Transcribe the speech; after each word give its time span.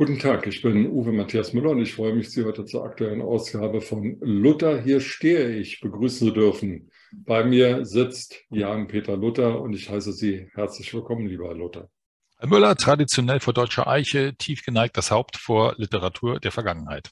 Guten 0.00 0.20
Tag, 0.20 0.46
ich 0.46 0.62
bin 0.62 0.86
Uwe 0.92 1.10
Matthias 1.10 1.52
Müller 1.52 1.70
und 1.70 1.82
ich 1.82 1.92
freue 1.92 2.14
mich, 2.14 2.30
Sie 2.30 2.44
heute 2.44 2.64
zur 2.64 2.84
aktuellen 2.84 3.20
Ausgabe 3.20 3.80
von 3.80 4.16
Luther, 4.20 4.80
hier 4.80 5.00
stehe 5.00 5.50
ich, 5.50 5.80
begrüßen 5.80 6.28
zu 6.28 6.32
dürfen. 6.32 6.92
Bei 7.10 7.42
mir 7.42 7.84
sitzt 7.84 8.36
Jan-Peter 8.48 9.16
Luther 9.16 9.60
und 9.60 9.72
ich 9.72 9.90
heiße 9.90 10.12
Sie 10.12 10.48
herzlich 10.54 10.94
willkommen, 10.94 11.26
lieber 11.26 11.48
Herr 11.48 11.56
Luther. 11.56 11.90
Herr 12.36 12.48
Müller, 12.48 12.76
traditionell 12.76 13.40
vor 13.40 13.54
deutscher 13.54 13.88
Eiche, 13.88 14.36
tief 14.36 14.64
geneigt 14.64 14.96
das 14.96 15.10
Haupt 15.10 15.36
vor 15.36 15.74
Literatur 15.78 16.38
der 16.38 16.52
Vergangenheit. 16.52 17.10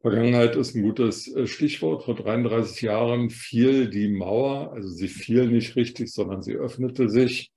Vergangenheit 0.00 0.56
ist 0.56 0.74
ein 0.74 0.82
gutes 0.82 1.32
äh, 1.32 1.46
Stichwort. 1.46 2.06
Vor 2.06 2.16
33 2.16 2.82
Jahren 2.82 3.30
fiel 3.30 3.88
die 3.88 4.08
Mauer, 4.08 4.72
also 4.72 4.88
sie 4.88 5.06
fiel 5.06 5.46
nicht 5.46 5.76
richtig, 5.76 6.12
sondern 6.12 6.42
sie 6.42 6.54
öffnete 6.54 7.08
sich. 7.08 7.52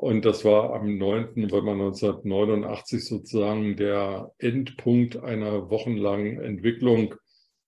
Und 0.00 0.24
das 0.24 0.46
war 0.46 0.72
am 0.72 0.96
9. 0.96 1.32
November 1.34 1.72
1989 1.72 3.04
sozusagen 3.04 3.76
der 3.76 4.32
Endpunkt 4.38 5.22
einer 5.22 5.68
wochenlangen 5.68 6.40
Entwicklung 6.40 7.16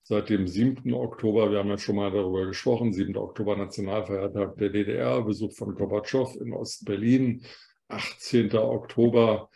seit 0.03 0.31
dem 0.31 0.47
7. 0.47 0.95
Oktober. 0.95 1.51
Wir 1.51 1.59
haben 1.59 1.69
ja 1.69 1.77
schon 1.77 1.97
mal 1.97 2.11
darüber 2.11 2.47
gesprochen. 2.47 2.95
7. 2.95 3.19
Oktober 3.19 3.55
Nationalfeiertag 3.59 4.57
der 4.57 4.71
DDR, 4.71 5.21
Besuch 5.21 5.53
von 5.53 5.75
Gorbatschow 5.75 6.35
in 6.41 6.55
Ostberlin. 6.55 7.45
18. 7.89 8.55
Oktober 8.57 9.51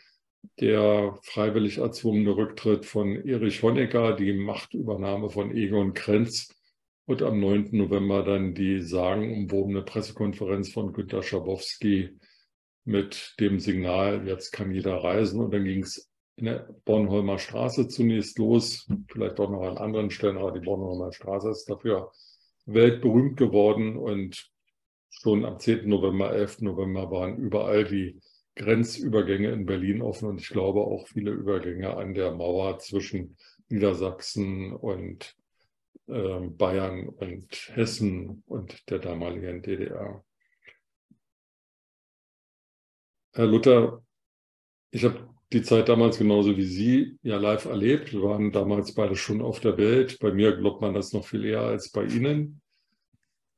der 0.59 1.17
freiwillig 1.23 1.79
erzwungene 1.79 2.37
Rücktritt 2.37 2.85
von 2.85 3.25
Erich 3.25 3.63
Honecker, 3.63 4.15
die 4.15 4.33
Machtübernahme 4.33 5.31
von 5.31 5.49
Egon 5.49 5.95
Krenz 5.95 6.53
und 7.07 7.23
am 7.23 7.39
9. 7.39 7.69
November 7.71 8.21
dann 8.21 8.53
die 8.53 8.81
sagenumwobene 8.81 9.81
Pressekonferenz 9.81 10.71
von 10.71 10.93
Günter 10.93 11.23
Schabowski 11.23 12.19
mit 12.87 13.35
dem 13.39 13.59
Signal, 13.59 14.25
jetzt 14.27 14.51
kann 14.51 14.71
jeder 14.71 15.03
reisen. 15.03 15.41
Und 15.41 15.53
dann 15.53 15.65
ging 15.65 15.83
es 15.83 16.09
in 16.37 16.45
der 16.45 16.69
Bornholmer 16.85 17.37
Straße 17.37 17.87
zunächst 17.89 18.39
los, 18.39 18.87
vielleicht 19.11 19.39
auch 19.39 19.49
noch 19.49 19.63
an 19.63 19.77
anderen 19.77 20.09
Stellen, 20.09 20.37
aber 20.37 20.51
die 20.51 20.65
Bornholmer 20.65 21.11
Straße 21.11 21.49
ist 21.49 21.65
dafür 21.69 22.11
weltberühmt 22.65 23.37
geworden. 23.37 23.97
Und 23.97 24.49
schon 25.09 25.43
am 25.43 25.59
10. 25.59 25.89
November, 25.89 26.33
11. 26.33 26.61
November 26.61 27.11
waren 27.11 27.37
überall 27.37 27.83
die 27.83 28.19
Grenzübergänge 28.55 29.51
in 29.51 29.65
Berlin 29.65 30.01
offen 30.01 30.29
und 30.29 30.41
ich 30.41 30.49
glaube 30.49 30.79
auch 30.79 31.07
viele 31.07 31.31
Übergänge 31.31 31.95
an 31.95 32.13
der 32.13 32.31
Mauer 32.31 32.79
zwischen 32.79 33.37
Niedersachsen 33.69 34.73
und 34.73 35.35
äh, 36.07 36.39
Bayern 36.39 37.09
und 37.09 37.71
Hessen 37.73 38.43
und 38.47 38.89
der 38.89 38.99
damaligen 38.99 39.61
DDR. 39.61 40.23
Herr 43.37 43.45
Luther, 43.45 44.01
ich 44.89 45.03
habe 45.03 45.29
die 45.53 45.61
Zeit 45.61 45.89
damals 45.89 46.17
genauso 46.17 46.57
wie 46.57 46.63
Sie 46.63 47.19
ja 47.21 47.37
live 47.37 47.65
erlebt. 47.65 48.11
Wir 48.11 48.23
waren 48.23 48.51
damals 48.51 48.95
beide 48.95 49.15
schon 49.15 49.43
auf 49.43 49.59
der 49.59 49.77
Welt. 49.77 50.17
Bei 50.19 50.31
mir 50.31 50.57
glaubt 50.57 50.81
man 50.81 50.95
das 50.95 51.13
noch 51.13 51.23
viel 51.23 51.45
eher 51.45 51.61
als 51.61 51.91
bei 51.91 52.05
Ihnen. 52.05 52.63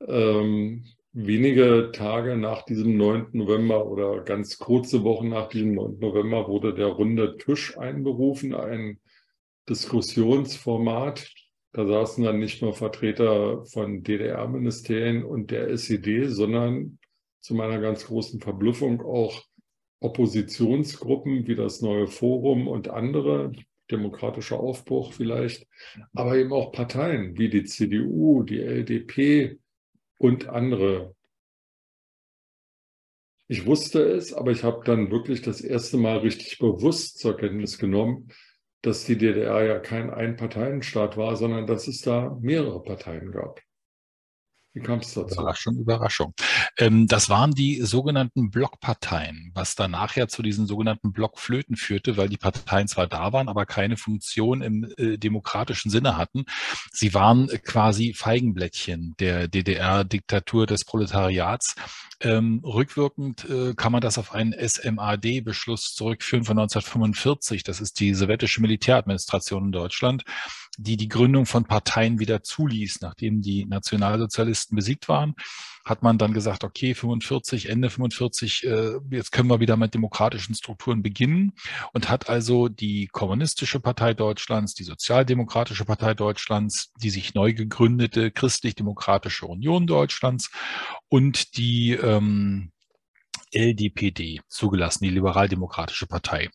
Ähm, 0.06 0.84
wenige 1.12 1.92
Tage 1.94 2.36
nach 2.36 2.66
diesem 2.66 2.98
9. 2.98 3.28
November 3.32 3.86
oder 3.86 4.20
ganz 4.20 4.58
kurze 4.58 5.02
Wochen 5.02 5.30
nach 5.30 5.48
diesem 5.48 5.72
9. 5.72 5.98
November 5.98 6.46
wurde 6.46 6.74
der 6.74 6.88
runde 6.88 7.38
Tisch 7.38 7.78
einberufen, 7.78 8.54
ein 8.54 9.00
Diskussionsformat. 9.66 11.26
Da 11.72 11.86
saßen 11.86 12.22
dann 12.22 12.38
nicht 12.38 12.60
nur 12.60 12.74
Vertreter 12.74 13.64
von 13.64 14.02
DDR-Ministerien 14.02 15.24
und 15.24 15.50
der 15.50 15.70
SED, 15.70 16.28
sondern 16.28 16.98
zu 17.40 17.54
meiner 17.54 17.80
ganz 17.80 18.04
großen 18.04 18.42
Verblüffung 18.42 19.00
auch 19.00 19.42
Oppositionsgruppen 20.00 21.46
wie 21.46 21.54
das 21.54 21.82
Neue 21.82 22.06
Forum 22.06 22.66
und 22.68 22.88
andere, 22.88 23.52
demokratischer 23.90 24.58
Aufbruch 24.58 25.12
vielleicht, 25.12 25.66
aber 26.14 26.36
eben 26.36 26.52
auch 26.52 26.72
Parteien 26.72 27.36
wie 27.38 27.48
die 27.48 27.64
CDU, 27.64 28.42
die 28.42 28.60
LDP 28.60 29.58
und 30.18 30.48
andere. 30.48 31.14
Ich 33.48 33.66
wusste 33.66 34.02
es, 34.02 34.32
aber 34.32 34.52
ich 34.52 34.62
habe 34.62 34.82
dann 34.84 35.10
wirklich 35.10 35.42
das 35.42 35.60
erste 35.60 35.96
Mal 35.96 36.18
richtig 36.18 36.58
bewusst 36.58 37.18
zur 37.18 37.36
Kenntnis 37.36 37.78
genommen, 37.78 38.28
dass 38.82 39.04
die 39.04 39.18
DDR 39.18 39.64
ja 39.64 39.78
kein 39.80 40.10
Einparteienstaat 40.10 41.16
war, 41.16 41.36
sondern 41.36 41.66
dass 41.66 41.88
es 41.88 42.00
da 42.00 42.38
mehrere 42.40 42.82
Parteien 42.82 43.32
gab. 43.32 43.60
Wie 44.72 44.80
kam 44.80 45.00
es 45.00 45.14
dazu? 45.14 45.34
Überraschung, 45.34 45.76
Überraschung. 45.78 46.34
Ähm, 46.78 47.08
das 47.08 47.28
waren 47.28 47.50
die 47.50 47.80
sogenannten 47.82 48.50
Blockparteien, 48.50 49.50
was 49.52 49.74
dann 49.74 49.90
nachher 49.90 50.28
zu 50.28 50.42
diesen 50.42 50.66
sogenannten 50.66 51.12
Blockflöten 51.12 51.74
führte, 51.74 52.16
weil 52.16 52.28
die 52.28 52.36
Parteien 52.36 52.86
zwar 52.86 53.08
da 53.08 53.32
waren, 53.32 53.48
aber 53.48 53.66
keine 53.66 53.96
Funktion 53.96 54.62
im 54.62 54.92
äh, 54.96 55.18
demokratischen 55.18 55.90
Sinne 55.90 56.16
hatten. 56.16 56.44
Sie 56.92 57.14
waren 57.14 57.48
quasi 57.64 58.14
Feigenblättchen 58.14 59.14
der 59.18 59.48
DDR-Diktatur 59.48 60.66
des 60.66 60.84
Proletariats. 60.84 61.74
Ähm, 62.20 62.60
rückwirkend 62.64 63.50
äh, 63.50 63.74
kann 63.74 63.90
man 63.90 64.02
das 64.02 64.18
auf 64.18 64.32
einen 64.32 64.52
SMAD-Beschluss 64.52 65.94
zurückführen 65.94 66.44
von 66.44 66.58
1945. 66.58 67.64
Das 67.64 67.80
ist 67.80 67.98
die 67.98 68.14
sowjetische 68.14 68.60
Militäradministration 68.60 69.66
in 69.66 69.72
Deutschland 69.72 70.22
die 70.82 70.96
die 70.96 71.08
Gründung 71.08 71.46
von 71.46 71.64
Parteien 71.64 72.18
wieder 72.18 72.42
zuließ. 72.42 73.00
Nachdem 73.02 73.42
die 73.42 73.66
Nationalsozialisten 73.66 74.74
besiegt 74.74 75.08
waren, 75.08 75.34
hat 75.84 76.02
man 76.02 76.18
dann 76.18 76.32
gesagt, 76.32 76.64
okay, 76.64 76.94
45, 76.94 77.68
Ende 77.68 77.90
45, 77.90 78.66
äh, 78.66 78.92
jetzt 79.10 79.32
können 79.32 79.50
wir 79.50 79.60
wieder 79.60 79.76
mit 79.76 79.94
demokratischen 79.94 80.54
Strukturen 80.54 81.02
beginnen 81.02 81.52
und 81.92 82.08
hat 82.08 82.28
also 82.28 82.68
die 82.68 83.08
Kommunistische 83.08 83.80
Partei 83.80 84.14
Deutschlands, 84.14 84.74
die 84.74 84.84
Sozialdemokratische 84.84 85.84
Partei 85.84 86.14
Deutschlands, 86.14 86.92
die 87.02 87.10
sich 87.10 87.34
neu 87.34 87.52
gegründete 87.52 88.30
Christlich-Demokratische 88.30 89.46
Union 89.46 89.86
Deutschlands 89.86 90.50
und 91.08 91.56
die 91.56 91.92
ähm, 91.92 92.72
LDPD 93.52 94.40
zugelassen, 94.48 95.04
die 95.04 95.10
Liberaldemokratische 95.10 96.06
Partei. 96.06 96.50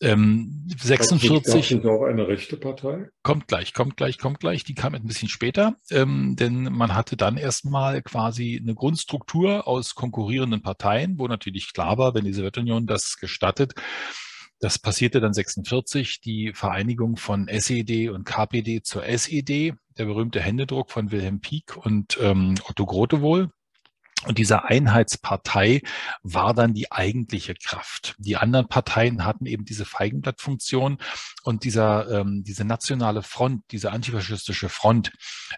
Ähm, 0.00 0.66
46. 0.78 1.72
Ist 1.72 1.86
auch 1.86 2.04
eine 2.04 2.28
rechte 2.28 2.56
Partei? 2.56 3.08
Kommt 3.22 3.48
gleich, 3.48 3.74
kommt 3.74 3.96
gleich, 3.96 4.18
kommt 4.18 4.40
gleich. 4.40 4.64
Die 4.64 4.74
kam 4.74 4.94
ein 4.94 5.06
bisschen 5.06 5.28
später, 5.28 5.76
ähm, 5.90 6.36
denn 6.36 6.64
man 6.64 6.94
hatte 6.94 7.16
dann 7.16 7.36
erstmal 7.36 8.02
quasi 8.02 8.58
eine 8.62 8.74
Grundstruktur 8.74 9.66
aus 9.66 9.94
konkurrierenden 9.94 10.62
Parteien, 10.62 11.18
wo 11.18 11.26
natürlich 11.26 11.72
klar 11.72 11.98
war, 11.98 12.14
wenn 12.14 12.24
die 12.24 12.32
Sowjetunion 12.32 12.86
das 12.86 13.16
gestattet, 13.16 13.74
das 14.60 14.78
passierte 14.78 15.20
dann 15.20 15.32
46, 15.32 16.20
die 16.20 16.52
Vereinigung 16.52 17.16
von 17.16 17.46
SED 17.46 18.08
und 18.08 18.24
KPD 18.24 18.82
zur 18.82 19.04
SED, 19.04 19.74
der 19.96 20.04
berühmte 20.04 20.40
Händedruck 20.40 20.90
von 20.90 21.10
Wilhelm 21.12 21.40
Pieck 21.40 21.76
und 21.76 22.18
ähm, 22.20 22.54
Otto 22.68 22.84
Grotewohl. 22.84 23.50
Und 24.26 24.38
diese 24.38 24.64
Einheitspartei 24.64 25.82
war 26.24 26.52
dann 26.52 26.74
die 26.74 26.90
eigentliche 26.90 27.54
Kraft. 27.54 28.16
Die 28.18 28.36
anderen 28.36 28.66
Parteien 28.66 29.24
hatten 29.24 29.46
eben 29.46 29.64
diese 29.64 29.84
Feigenblattfunktion 29.84 30.98
und 31.44 31.62
dieser, 31.62 32.10
ähm, 32.10 32.42
diese 32.42 32.64
nationale 32.64 33.22
Front, 33.22 33.62
diese 33.70 33.92
antifaschistische 33.92 34.68
Front, 34.68 35.12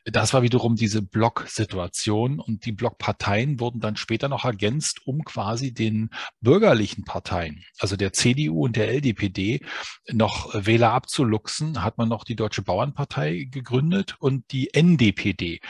das 0.04 0.34
war 0.34 0.42
wiederum 0.42 0.76
diese 0.76 1.00
Blocksituation. 1.00 2.38
Und 2.38 2.66
die 2.66 2.72
Blockparteien 2.72 3.60
wurden 3.60 3.80
dann 3.80 3.96
später 3.96 4.28
noch 4.28 4.44
ergänzt, 4.44 5.06
um 5.06 5.24
quasi 5.24 5.72
den 5.72 6.10
bürgerlichen 6.42 7.04
Parteien, 7.04 7.64
also 7.78 7.96
der 7.96 8.12
CDU 8.12 8.66
und 8.66 8.76
der 8.76 8.92
LDPD, 8.92 9.64
noch 10.12 10.52
Wähler 10.52 10.92
abzuluxen, 10.92 11.82
hat 11.82 11.96
man 11.96 12.10
noch 12.10 12.24
die 12.24 12.36
Deutsche 12.36 12.62
Bauernpartei 12.62 13.48
gegründet 13.50 14.16
und 14.18 14.52
die 14.52 14.74
NDPD 14.74 15.60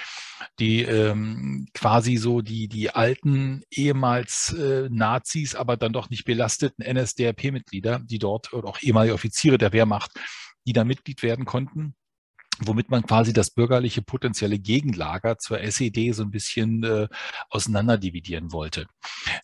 die 0.59 0.83
ähm, 0.83 1.67
quasi 1.75 2.17
so 2.17 2.41
die, 2.41 2.69
die 2.69 2.91
alten 2.91 3.63
ehemals 3.71 4.53
äh, 4.53 4.89
Nazis, 4.91 5.55
aber 5.55 5.77
dann 5.77 5.93
doch 5.93 6.11
nicht 6.11 6.25
belasteten 6.25 6.85
NSDAP-Mitglieder, 6.85 8.01
die 8.05 8.19
dort 8.19 8.53
oder 8.53 8.69
auch 8.69 8.81
ehemalige 8.83 9.15
Offiziere 9.15 9.59
der 9.59 9.73
Wehrmacht, 9.73 10.13
die 10.67 10.73
da 10.73 10.85
Mitglied 10.85 11.23
werden 11.23 11.45
konnten 11.45 11.95
womit 12.61 12.91
man 12.91 13.03
quasi 13.03 13.33
das 13.33 13.51
bürgerliche 13.51 14.03
potenzielle 14.03 14.59
Gegenlager 14.59 15.39
zur 15.39 15.61
SED 15.61 16.13
so 16.13 16.23
ein 16.23 16.31
bisschen 16.31 16.85
äh, 16.85 17.09
auseinanderdividieren 17.49 18.53
wollte. 18.53 18.87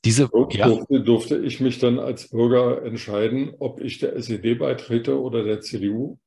Diese, 0.05 0.29
durfte, 0.29 0.59
ja, 0.59 0.99
durfte 1.01 1.39
ich 1.39 1.61
mich 1.61 1.79
dann 1.79 1.99
als 1.99 2.29
Bürger 2.29 2.83
entscheiden, 2.83 3.55
ob 3.59 3.81
ich 3.81 3.99
der 3.99 4.15
SED 4.17 4.57
beitrete 4.57 5.21
oder 5.21 5.45
der 5.45 5.61
CDU? 5.61 6.19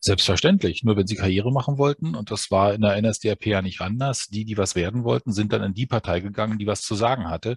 Selbstverständlich. 0.00 0.82
Nur 0.82 0.96
wenn 0.96 1.06
sie 1.06 1.16
Karriere 1.16 1.52
machen 1.52 1.76
wollten, 1.76 2.14
und 2.14 2.30
das 2.30 2.50
war 2.50 2.72
in 2.72 2.80
der 2.80 3.00
NSDAP 3.00 3.46
ja 3.46 3.62
nicht 3.62 3.80
anders, 3.80 4.28
die, 4.28 4.44
die 4.44 4.56
was 4.56 4.74
werden 4.74 5.04
wollten, 5.04 5.32
sind 5.32 5.52
dann 5.52 5.62
in 5.62 5.74
die 5.74 5.86
Partei 5.86 6.20
gegangen, 6.20 6.58
die 6.58 6.66
was 6.66 6.82
zu 6.82 6.94
sagen 6.94 7.28
hatte. 7.28 7.56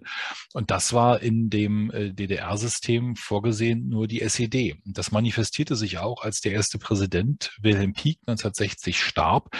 Und 0.52 0.70
das 0.70 0.92
war 0.92 1.22
in 1.22 1.48
dem 1.48 1.90
äh, 1.90 2.12
DDR-System 2.12 3.16
vorgesehen 3.16 3.88
nur 3.88 4.06
die 4.08 4.20
SED. 4.20 4.76
Das 4.84 5.10
manifestierte 5.10 5.76
sich 5.76 5.98
auch, 5.98 6.22
als 6.22 6.40
der 6.40 6.52
erste 6.52 6.78
Präsident 6.78 7.56
Wilhelm 7.60 7.94
Pieck 7.94 8.18
1960 8.26 9.00
starb 9.00 9.50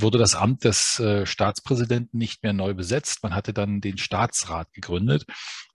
wurde 0.00 0.18
das 0.18 0.34
Amt 0.34 0.64
des 0.64 1.00
äh, 1.00 1.26
Staatspräsidenten 1.26 2.18
nicht 2.18 2.42
mehr 2.42 2.52
neu 2.52 2.74
besetzt. 2.74 3.22
Man 3.22 3.34
hatte 3.34 3.52
dann 3.52 3.80
den 3.80 3.98
Staatsrat 3.98 4.72
gegründet. 4.72 5.24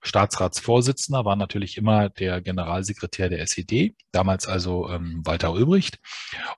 Staatsratsvorsitzender 0.02 1.24
war 1.24 1.36
natürlich 1.36 1.76
immer 1.76 2.08
der 2.08 2.40
Generalsekretär 2.40 3.28
der 3.28 3.40
SED, 3.40 3.96
damals 4.12 4.46
also 4.46 4.88
ähm, 4.90 5.22
Walter 5.24 5.52
Ulbricht. 5.52 5.98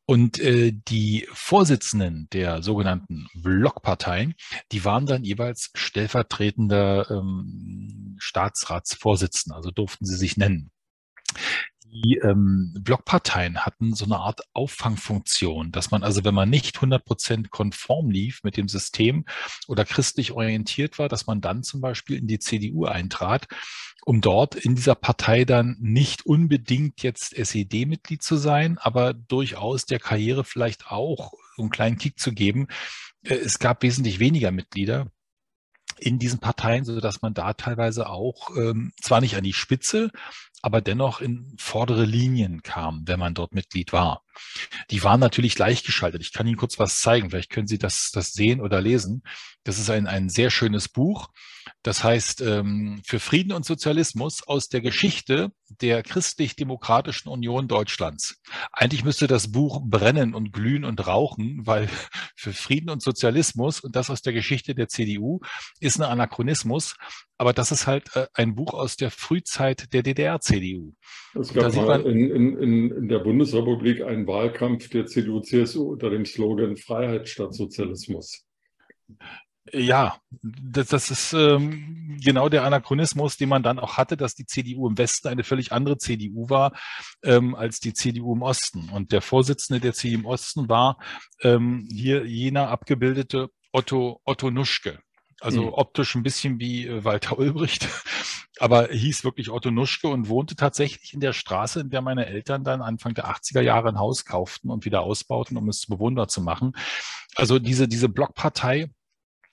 Und 0.04 0.38
äh, 0.38 0.72
die 0.72 1.26
Vorsitzenden 1.32 2.28
der 2.32 2.62
sogenannten 2.62 3.26
Blockparteien, 3.34 4.34
die 4.72 4.84
waren 4.84 5.06
dann 5.06 5.24
jeweils 5.24 5.70
stellvertretender 5.74 7.10
ähm, 7.10 8.16
Staatsratsvorsitzender, 8.18 9.56
also 9.56 9.70
durften 9.70 10.04
sie 10.04 10.16
sich 10.16 10.36
nennen 10.36 10.70
die 11.90 12.20
ähm, 12.22 12.74
Blockparteien 12.80 13.64
hatten 13.64 13.94
so 13.94 14.04
eine 14.04 14.18
Art 14.18 14.40
Auffangfunktion, 14.52 15.72
dass 15.72 15.90
man 15.90 16.02
also, 16.02 16.24
wenn 16.24 16.34
man 16.34 16.50
nicht 16.50 16.76
100% 16.76 17.48
konform 17.48 18.10
lief 18.10 18.40
mit 18.44 18.56
dem 18.56 18.68
System 18.68 19.24
oder 19.66 19.84
christlich 19.84 20.32
orientiert 20.32 20.98
war, 20.98 21.08
dass 21.08 21.26
man 21.26 21.40
dann 21.40 21.62
zum 21.62 21.80
Beispiel 21.80 22.18
in 22.18 22.26
die 22.26 22.38
CDU 22.38 22.84
eintrat, 22.84 23.46
um 24.04 24.20
dort 24.20 24.54
in 24.54 24.74
dieser 24.74 24.94
Partei 24.94 25.44
dann 25.44 25.76
nicht 25.80 26.26
unbedingt 26.26 27.02
jetzt 27.02 27.34
SED-Mitglied 27.34 28.22
zu 28.22 28.36
sein, 28.36 28.78
aber 28.78 29.14
durchaus 29.14 29.86
der 29.86 29.98
Karriere 29.98 30.44
vielleicht 30.44 30.88
auch 30.88 31.32
einen 31.58 31.70
kleinen 31.70 31.98
Kick 31.98 32.18
zu 32.18 32.32
geben. 32.32 32.68
Äh, 33.22 33.34
es 33.34 33.58
gab 33.58 33.82
wesentlich 33.82 34.18
weniger 34.18 34.50
Mitglieder 34.50 35.10
in 36.00 36.18
diesen 36.18 36.38
Parteien, 36.38 36.84
so 36.84 37.00
dass 37.00 37.22
man 37.22 37.34
da 37.34 37.54
teilweise 37.54 38.08
auch 38.08 38.56
ähm, 38.56 38.92
zwar 39.00 39.20
nicht 39.20 39.36
an 39.36 39.44
die 39.44 39.52
Spitze, 39.52 40.10
aber 40.62 40.80
dennoch 40.80 41.20
in 41.20 41.54
vordere 41.58 42.04
Linien 42.04 42.62
kam, 42.62 43.06
wenn 43.06 43.20
man 43.20 43.34
dort 43.34 43.54
Mitglied 43.54 43.92
war. 43.92 44.22
Die 44.90 45.02
waren 45.02 45.20
natürlich 45.20 45.54
gleichgeschaltet. 45.54 46.22
Ich 46.22 46.32
kann 46.32 46.46
Ihnen 46.46 46.56
kurz 46.56 46.78
was 46.78 47.00
zeigen. 47.00 47.30
Vielleicht 47.30 47.50
können 47.50 47.66
Sie 47.66 47.78
das, 47.78 48.10
das 48.12 48.32
sehen 48.32 48.60
oder 48.60 48.80
lesen. 48.80 49.22
Das 49.64 49.78
ist 49.78 49.90
ein, 49.90 50.06
ein 50.06 50.28
sehr 50.28 50.50
schönes 50.50 50.88
Buch. 50.88 51.28
Das 51.82 52.02
heißt, 52.02 52.40
ähm, 52.40 53.02
für 53.04 53.20
Frieden 53.20 53.52
und 53.52 53.64
Sozialismus 53.64 54.42
aus 54.46 54.68
der 54.68 54.80
Geschichte 54.80 55.52
der 55.68 56.02
christlich-demokratischen 56.02 57.28
Union 57.28 57.68
Deutschlands. 57.68 58.40
Eigentlich 58.72 59.04
müsste 59.04 59.26
das 59.26 59.52
Buch 59.52 59.80
brennen 59.84 60.34
und 60.34 60.52
glühen 60.52 60.84
und 60.84 61.06
rauchen, 61.06 61.66
weil 61.66 61.88
für 62.36 62.52
Frieden 62.52 62.90
und 62.90 63.02
Sozialismus 63.02 63.80
und 63.80 63.94
das 63.96 64.10
aus 64.10 64.22
der 64.22 64.32
Geschichte 64.32 64.74
der 64.74 64.88
CDU 64.88 65.40
ist 65.80 66.00
ein 66.00 66.08
Anachronismus. 66.08 66.96
Aber 67.38 67.52
das 67.52 67.70
ist 67.70 67.86
halt 67.86 68.14
äh, 68.16 68.26
ein 68.34 68.56
Buch 68.56 68.74
aus 68.74 68.96
der 68.96 69.10
Frühzeit 69.10 69.92
der 69.92 70.02
DDR-CDU. 70.02 70.92
Es 71.40 71.54
gab 71.54 71.74
mal 71.74 72.04
in, 72.04 72.30
in, 72.30 72.90
in 72.90 73.08
der 73.08 73.20
Bundesrepublik 73.20 74.02
einen 74.02 74.26
Wahlkampf 74.26 74.88
der 74.90 75.06
CDU-CSU 75.06 75.92
unter 75.92 76.10
dem 76.10 76.26
Slogan 76.26 76.76
Freiheit 76.76 77.28
statt 77.28 77.54
Sozialismus. 77.54 78.44
Ja, 79.72 80.18
das, 80.42 80.88
das 80.88 81.10
ist 81.10 81.32
ähm, 81.32 82.18
genau 82.24 82.48
der 82.48 82.64
Anachronismus, 82.64 83.36
den 83.36 83.48
man 83.48 83.62
dann 83.62 83.78
auch 83.78 83.96
hatte, 83.96 84.16
dass 84.16 84.34
die 84.34 84.46
CDU 84.46 84.88
im 84.88 84.98
Westen 84.98 85.28
eine 85.28 85.44
völlig 85.44 85.72
andere 85.72 85.98
CDU 85.98 86.48
war 86.48 86.72
ähm, 87.22 87.54
als 87.54 87.78
die 87.78 87.92
CDU 87.92 88.34
im 88.34 88.42
Osten. 88.42 88.88
Und 88.88 89.12
der 89.12 89.20
Vorsitzende 89.20 89.80
der 89.80 89.92
CDU 89.92 90.20
im 90.20 90.26
Osten 90.26 90.68
war 90.68 90.98
ähm, 91.42 91.86
hier 91.92 92.26
jener 92.26 92.68
abgebildete 92.68 93.50
Otto, 93.72 94.20
Otto 94.24 94.50
Nuschke. 94.50 95.00
Also 95.40 95.62
mhm. 95.62 95.72
optisch 95.72 96.14
ein 96.14 96.22
bisschen 96.22 96.58
wie 96.58 96.86
äh, 96.86 97.04
Walter 97.04 97.38
Ulbricht, 97.38 97.88
aber 98.58 98.88
hieß 98.88 99.24
wirklich 99.24 99.50
Otto 99.50 99.70
Nuschke 99.70 100.08
und 100.08 100.28
wohnte 100.28 100.56
tatsächlich 100.56 101.14
in 101.14 101.20
der 101.20 101.32
Straße, 101.32 101.80
in 101.80 101.90
der 101.90 102.02
meine 102.02 102.26
Eltern 102.26 102.64
dann 102.64 102.82
Anfang 102.82 103.14
der 103.14 103.26
80er 103.26 103.60
Jahre 103.60 103.88
ein 103.88 103.98
Haus 103.98 104.24
kauften 104.24 104.70
und 104.70 104.84
wieder 104.84 105.02
ausbauten, 105.02 105.56
um 105.56 105.68
es 105.68 105.86
bewundert 105.86 106.30
zu 106.30 106.40
machen. 106.42 106.72
Also 107.36 107.58
diese, 107.58 107.86
diese 107.86 108.08
Blockpartei 108.08 108.90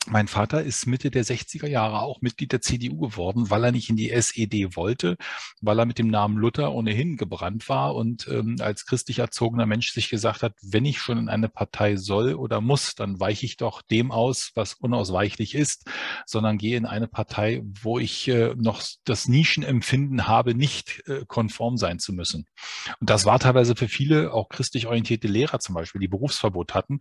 mein 0.08 0.28
Vater 0.28 0.64
ist 0.64 0.86
Mitte 0.86 1.10
der 1.10 1.26
60er 1.26 1.68
Jahre 1.68 2.02
auch 2.02 2.22
Mitglied 2.22 2.52
der 2.52 2.62
CDU 2.62 2.98
geworden, 3.00 3.50
weil 3.50 3.64
er 3.64 3.72
nicht 3.72 3.90
in 3.90 3.96
die 3.96 4.12
SED 4.12 4.76
wollte, 4.76 5.18
weil 5.62 5.80
er 5.80 5.86
mit 5.86 5.98
dem 5.98 6.08
Namen 6.08 6.38
Luther 6.38 6.74
ohnehin 6.74 7.18
gebrannt 7.18 7.68
war 7.70 7.96
und 7.96 8.28
ähm, 8.28 8.58
als 8.60 8.86
christlich 8.86 9.20
erzogener 9.20 9.66
Mensch 9.66 9.92
sich 9.92 10.10
gesagt 10.10 10.44
hat, 10.44 10.54
wenn 10.62 10.86
ich 10.86 11.00
schon 11.00 11.18
in 11.18 11.30
eine 11.30 11.50
Partei 11.50 11.96
soll 11.96 12.36
oder 12.36 12.62
muss, 12.62 12.96
dann 12.96 13.20
weiche 13.20 13.46
ich 13.46 13.58
doch 13.58 13.82
dem 13.82 14.12
aus, 14.12 14.52
was 14.56 14.74
unausweichlich 14.74 15.56
ist, 15.56 15.90
sondern 16.26 16.58
gehe 16.58 16.78
in 16.78 16.86
eine 16.86 17.08
Partei, 17.08 17.62
wo 17.64 18.00
ich 18.00 18.28
äh, 18.28 18.54
noch 18.56 18.84
das 19.06 19.28
Nischenempfinden 19.28 20.28
habe, 20.28 20.56
nicht 20.56 21.04
äh, 21.08 21.26
konform 21.26 21.78
sein 21.78 22.00
zu 22.00 22.14
müssen. 22.14 22.46
Und 23.00 23.10
das 23.10 23.26
war 23.26 23.40
teilweise 23.40 23.76
für 23.76 23.88
viele, 23.88 24.34
auch 24.34 24.50
christlich 24.50 24.88
orientierte 24.88 25.28
Lehrer 25.28 25.60
zum 25.60 25.76
Beispiel, 25.76 26.02
die 26.02 26.08
Berufsverbot 26.08 26.74
hatten, 26.74 27.00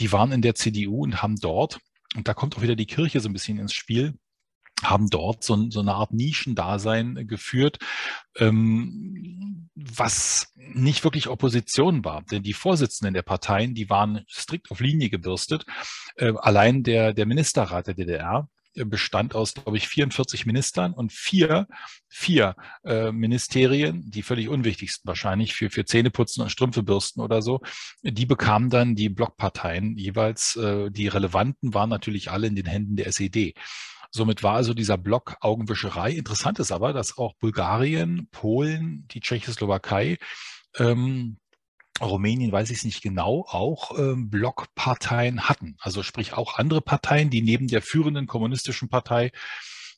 die 0.00 0.12
waren 0.12 0.32
in 0.32 0.42
der 0.42 0.54
CDU 0.54 1.02
und 1.02 1.22
haben 1.22 1.36
dort 1.36 1.78
und 2.16 2.28
da 2.28 2.34
kommt 2.34 2.56
auch 2.56 2.62
wieder 2.62 2.76
die 2.76 2.86
Kirche 2.86 3.20
so 3.20 3.28
ein 3.28 3.32
bisschen 3.32 3.58
ins 3.58 3.72
Spiel, 3.72 4.14
haben 4.82 5.08
dort 5.08 5.44
so, 5.44 5.70
so 5.70 5.80
eine 5.80 5.94
Art 5.94 6.12
Nischendasein 6.12 7.26
geführt, 7.26 7.78
ähm, 8.36 9.68
was 9.74 10.52
nicht 10.56 11.04
wirklich 11.04 11.28
Opposition 11.28 12.04
war. 12.04 12.22
Denn 12.22 12.42
die 12.42 12.52
Vorsitzenden 12.52 13.14
der 13.14 13.22
Parteien, 13.22 13.74
die 13.74 13.88
waren 13.88 14.24
strikt 14.28 14.70
auf 14.70 14.80
Linie 14.80 15.10
gebürstet. 15.10 15.64
Äh, 16.16 16.32
allein 16.36 16.82
der, 16.82 17.14
der 17.14 17.26
Ministerrat 17.26 17.86
der 17.86 17.94
DDR, 17.94 18.48
bestand 18.74 19.34
aus, 19.34 19.54
glaube 19.54 19.76
ich, 19.76 19.88
44 19.88 20.46
Ministern 20.46 20.92
und 20.92 21.12
vier, 21.12 21.66
vier 22.08 22.56
äh, 22.84 23.12
Ministerien, 23.12 24.10
die 24.10 24.22
völlig 24.22 24.48
unwichtigsten 24.48 25.06
wahrscheinlich 25.06 25.54
für, 25.54 25.70
für 25.70 25.84
Zähneputzen 25.84 26.42
und 26.42 26.50
Strümpfebürsten 26.50 27.22
oder 27.22 27.42
so, 27.42 27.60
die 28.02 28.26
bekamen 28.26 28.70
dann 28.70 28.94
die 28.94 29.08
Blockparteien 29.08 29.96
jeweils. 29.96 30.56
Äh, 30.56 30.90
die 30.90 31.08
relevanten 31.08 31.74
waren 31.74 31.90
natürlich 31.90 32.30
alle 32.30 32.46
in 32.46 32.56
den 32.56 32.66
Händen 32.66 32.96
der 32.96 33.06
SED. 33.06 33.54
Somit 34.10 34.42
war 34.42 34.54
also 34.54 34.74
dieser 34.74 34.96
Block 34.96 35.36
Augenwischerei. 35.40 36.12
Interessant 36.12 36.60
ist 36.60 36.70
aber, 36.70 36.92
dass 36.92 37.18
auch 37.18 37.34
Bulgarien, 37.34 38.28
Polen, 38.30 39.08
die 39.10 39.20
Tschechoslowakei 39.20 40.18
ähm, 40.78 41.38
Rumänien 42.00 42.50
weiß 42.50 42.70
ich 42.70 42.78
es 42.78 42.84
nicht 42.84 43.02
genau, 43.02 43.46
auch 43.48 43.98
ähm, 43.98 44.28
Blockparteien 44.28 45.48
hatten. 45.48 45.76
Also 45.78 46.02
sprich 46.02 46.32
auch 46.32 46.58
andere 46.58 46.80
Parteien, 46.80 47.30
die 47.30 47.42
neben 47.42 47.68
der 47.68 47.82
führenden 47.82 48.26
kommunistischen 48.26 48.88
Partei 48.88 49.30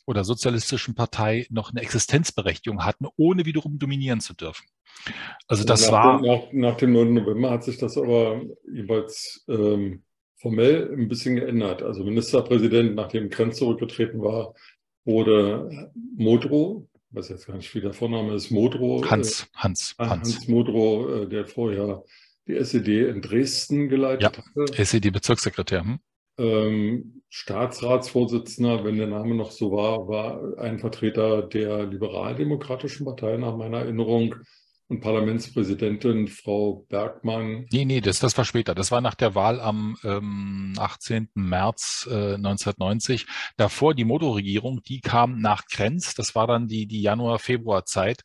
oder 0.07 0.23
sozialistischen 0.23 0.95
Partei 0.95 1.47
noch 1.51 1.71
eine 1.71 1.81
Existenzberechtigung 1.81 2.85
hatten, 2.85 3.07
ohne 3.17 3.45
wiederum 3.45 3.79
dominieren 3.79 4.21
zu 4.21 4.35
dürfen. 4.35 4.67
Also 5.49 5.65
das 5.65 5.91
nach 5.91 5.93
war. 5.93 6.21
Dem, 6.21 6.27
nach, 6.27 6.53
nach, 6.53 6.77
dem 6.77 6.93
9. 6.93 7.15
November 7.15 7.51
hat 7.51 7.65
sich 7.65 7.79
das 7.79 7.97
aber 7.97 8.43
jeweils 8.71 9.45
ähm, 9.49 10.05
formell 10.37 10.93
ein 10.93 11.09
bisschen 11.09 11.37
geändert. 11.37 11.83
Also 11.83 12.05
Ministerpräsident, 12.05 12.95
nachdem 12.95 13.31
Krenz 13.31 13.57
zurückgetreten 13.57 14.23
war, 14.23 14.55
wurde 15.05 15.93
Modrow, 16.17 16.87
weiß 17.17 17.29
jetzt 17.31 17.47
gar 17.47 17.57
nicht, 17.57 17.75
wie 17.75 17.81
der 17.81 17.93
Vorname 17.93 18.35
ist, 18.35 18.51
Modrow. 18.51 19.05
Hans, 19.11 19.43
äh, 19.43 19.47
Hans, 19.55 19.95
Hans. 19.99 20.11
Hans 20.11 20.49
Modrow, 20.49 21.23
äh, 21.23 21.27
der 21.27 21.47
vorher 21.47 22.05
die 22.47 22.57
SED 22.57 23.09
in 23.09 23.23
Dresden 23.23 23.89
geleitet 23.89 24.23
ja, 24.23 24.45
hatte. 24.45 24.85
SED-Bezirkssekretär. 24.85 25.83
Hm? 25.83 25.99
Ähm, 26.39 27.23
Staatsratsvorsitzender, 27.29 28.85
wenn 28.85 28.99
der 28.99 29.07
Name 29.09 29.35
noch 29.35 29.51
so 29.51 29.73
war, 29.73 30.07
war 30.07 30.59
ein 30.59 30.79
Vertreter 30.79 31.43
der 31.43 31.87
liberaldemokratischen 31.87 33.07
Partei 33.07 33.37
nach 33.37 33.57
meiner 33.57 33.79
Erinnerung 33.79 34.37
und 34.89 35.01
Parlamentspräsidentin 35.01 36.29
Frau 36.29 36.87
Bergmann. 36.89 37.67
Nee, 37.73 37.85
nee, 37.85 38.01
das, 38.01 38.21
das 38.21 38.37
war 38.39 38.45
später. 38.45 38.75
Das 38.75 38.91
war 38.91 39.01
nach 39.01 39.15
der 39.15 39.35
Wahl 39.35 39.61
am 39.61 39.97
ähm, 40.05 40.75
18. 40.79 41.31
März 41.35 42.07
äh, 42.11 42.35
1990. 42.35 43.27
Davor 43.57 43.95
die 43.95 44.05
Modo-Regierung, 44.05 44.83
die 44.83 45.01
kam 45.01 45.41
nach 45.41 45.67
Grenz. 45.67 46.15
Das 46.15 46.35
war 46.35 46.47
dann 46.47 46.69
die, 46.69 46.87
die 46.87 47.03
Januar-Februar-Zeit, 47.03 48.23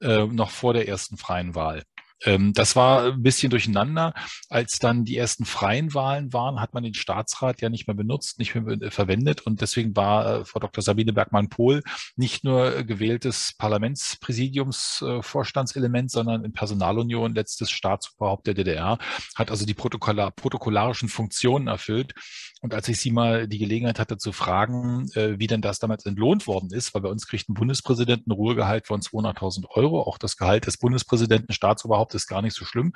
äh, 0.00 0.26
noch 0.26 0.50
vor 0.50 0.74
der 0.74 0.86
ersten 0.86 1.16
freien 1.16 1.54
Wahl. 1.54 1.82
Ähm, 2.24 2.52
das 2.52 2.76
war 2.76 3.04
ein 3.04 3.22
bisschen 3.22 3.50
durcheinander. 3.50 4.14
Als 4.48 4.78
dann 4.78 5.04
die 5.04 5.16
ersten 5.16 5.44
freien 5.44 5.94
Wahlen 5.94 6.32
waren, 6.32 6.60
hat 6.60 6.74
man 6.74 6.82
den 6.82 6.94
Staatsrat 6.94 7.60
ja 7.60 7.68
nicht 7.68 7.86
mehr 7.86 7.96
benutzt, 7.96 8.38
nicht 8.38 8.54
mehr 8.54 8.90
verwendet. 8.90 9.42
Und 9.42 9.60
deswegen 9.60 9.94
war 9.96 10.40
äh, 10.40 10.44
Frau 10.44 10.58
Dr. 10.60 10.82
Sabine 10.82 11.12
Bergmann-Pohl 11.12 11.82
nicht 12.16 12.44
nur 12.44 12.84
gewähltes 12.84 13.54
Parlamentspräsidiumsvorstandselement, 13.58 16.10
sondern 16.10 16.44
in 16.44 16.52
Personalunion 16.52 17.34
letztes 17.34 17.70
Staatsoberhaupt 17.70 18.46
der 18.46 18.54
DDR, 18.54 18.98
hat 19.34 19.50
also 19.50 19.66
die 19.66 19.74
protokollar 19.74 20.30
protokollarischen 20.30 21.08
Funktionen 21.08 21.68
erfüllt. 21.68 22.14
Und 22.62 22.74
als 22.74 22.86
ich 22.88 23.00
sie 23.00 23.10
mal 23.10 23.48
die 23.48 23.58
Gelegenheit 23.58 23.98
hatte 23.98 24.18
zu 24.18 24.30
fragen, 24.30 25.10
äh, 25.14 25.40
wie 25.40 25.48
denn 25.48 25.62
das 25.62 25.80
damals 25.80 26.06
entlohnt 26.06 26.46
worden 26.46 26.70
ist, 26.72 26.94
weil 26.94 27.02
bei 27.02 27.08
uns 27.08 27.26
kriegt 27.26 27.48
ein 27.48 27.54
Bundespräsident 27.54 28.28
ein 28.28 28.30
Ruhegehalt 28.30 28.86
von 28.86 29.00
200.000 29.00 29.66
Euro, 29.70 30.00
auch 30.02 30.16
das 30.16 30.36
Gehalt 30.36 30.68
des 30.68 30.78
Bundespräsidenten 30.78 31.52
Staatsoberhaupt 31.52 32.14
ist 32.14 32.28
gar 32.28 32.40
nicht 32.40 32.54
so 32.54 32.64
schlimm, 32.64 32.92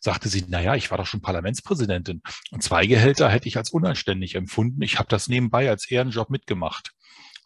sagte 0.00 0.28
sie, 0.28 0.44
naja, 0.48 0.74
ich 0.74 0.90
war 0.90 0.98
doch 0.98 1.06
schon 1.06 1.20
Parlamentspräsidentin 1.20 2.22
und 2.50 2.64
zwei 2.64 2.86
Gehälter 2.86 3.28
hätte 3.28 3.46
ich 3.46 3.56
als 3.56 3.70
unanständig 3.70 4.34
empfunden. 4.34 4.82
Ich 4.82 4.98
habe 4.98 5.08
das 5.08 5.28
nebenbei 5.28 5.70
als 5.70 5.88
Ehrenjob 5.88 6.28
mitgemacht. 6.28 6.92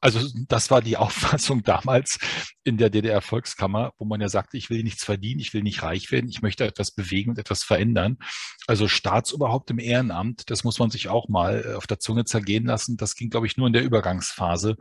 Also 0.01 0.21
das 0.49 0.71
war 0.71 0.83
die 0.83 0.97
Auffassung 0.97 1.63
damals 1.63 2.19
in 2.65 2.77
der 2.77 2.91
DDR-Volkskammer, 2.91 3.93
wo 3.99 4.05
man 4.05 4.21
ja 4.21 4.29
sagte, 4.29 4.57
ich 4.57 4.71
will 4.71 4.83
nichts 4.83 5.05
verdienen, 5.05 5.41
ich 5.41 5.55
will 5.55 5.63
nicht 5.63 5.83
reich 5.83 6.11
werden, 6.13 6.29
ich 6.29 6.43
möchte 6.43 6.65
etwas 6.65 6.91
bewegen 6.91 7.31
und 7.31 7.39
etwas 7.39 7.65
verändern. 7.65 8.19
Also 8.67 8.89
Staatsoberhaupt 8.89 9.71
im 9.71 9.79
Ehrenamt, 9.79 10.51
das 10.51 10.65
muss 10.65 10.79
man 10.79 10.91
sich 10.91 11.09
auch 11.09 11.29
mal 11.29 11.65
äh, 11.67 11.75
auf 11.75 11.87
der 11.87 11.99
Zunge 11.99 12.25
zergehen 12.25 12.67
lassen. 12.67 12.97
Das 12.97 13.15
ging, 13.15 13.31
glaube 13.31 13.47
ich, 13.47 13.57
nur 13.57 13.67
in 13.67 13.73
der 13.73 13.85
Übergangsphase, 13.85 14.77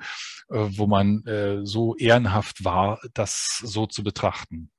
äh, 0.49 0.67
wo 0.69 0.87
man 0.87 1.25
äh, 1.25 1.65
so 1.65 1.95
ehrenhaft 1.95 2.63
war, 2.63 2.99
das 3.13 3.59
so 3.63 3.85
zu 3.85 4.03
betrachten. 4.03 4.69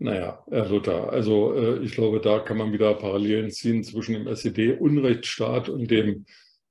Naja, 0.00 0.44
Herr 0.48 0.68
Luther, 0.68 1.12
also 1.12 1.80
ich 1.82 1.90
glaube, 1.90 2.20
da 2.20 2.38
kann 2.38 2.56
man 2.56 2.72
wieder 2.72 2.94
Parallelen 2.94 3.50
ziehen 3.50 3.82
zwischen 3.82 4.12
dem 4.12 4.28
SED-Unrechtsstaat 4.28 5.68
und 5.68 5.90
dem 5.90 6.24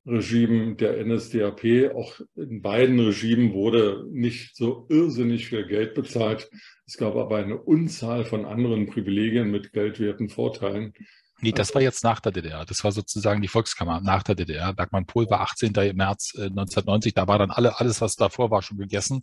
Regime 0.07 0.75
der 0.75 1.05
NSDAP. 1.05 1.93
Auch 1.95 2.19
in 2.35 2.61
beiden 2.61 2.99
Regimen 2.99 3.53
wurde 3.53 4.05
nicht 4.09 4.55
so 4.55 4.87
irrsinnig 4.89 5.47
viel 5.47 5.67
Geld 5.67 5.93
bezahlt. 5.93 6.49
Es 6.85 6.97
gab 6.97 7.15
aber 7.15 7.37
eine 7.37 7.57
Unzahl 7.57 8.23
von 8.23 8.45
anderen 8.45 8.87
Privilegien 8.87 9.51
mit 9.51 9.73
geldwerten 9.73 10.29
Vorteilen. 10.29 10.93
Nee, 11.39 11.51
das 11.51 11.75
war 11.75 11.83
jetzt 11.83 12.03
nach 12.03 12.19
der 12.19 12.31
DDR. 12.31 12.65
Das 12.65 12.83
war 12.83 12.91
sozusagen 12.91 13.43
die 13.43 13.47
Volkskammer 13.47 14.01
nach 14.01 14.23
der 14.23 14.33
DDR. 14.33 14.73
Bergmann 14.73 15.05
Pohl 15.05 15.29
war 15.29 15.41
18. 15.41 15.71
März 15.93 16.33
1990. 16.35 17.11
Äh, 17.11 17.13
da 17.13 17.27
war 17.27 17.37
dann 17.37 17.51
alle, 17.51 17.79
alles, 17.79 18.01
was 18.01 18.15
davor 18.15 18.49
war, 18.49 18.63
schon 18.63 18.79
gegessen. 18.79 19.21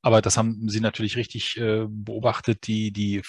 Aber 0.00 0.22
das 0.22 0.36
haben 0.36 0.68
Sie 0.68 0.80
natürlich 0.80 1.16
richtig 1.16 1.56
äh, 1.58 1.84
beobachtet. 1.88 2.66
Die, 2.66 2.90
die 2.90 3.22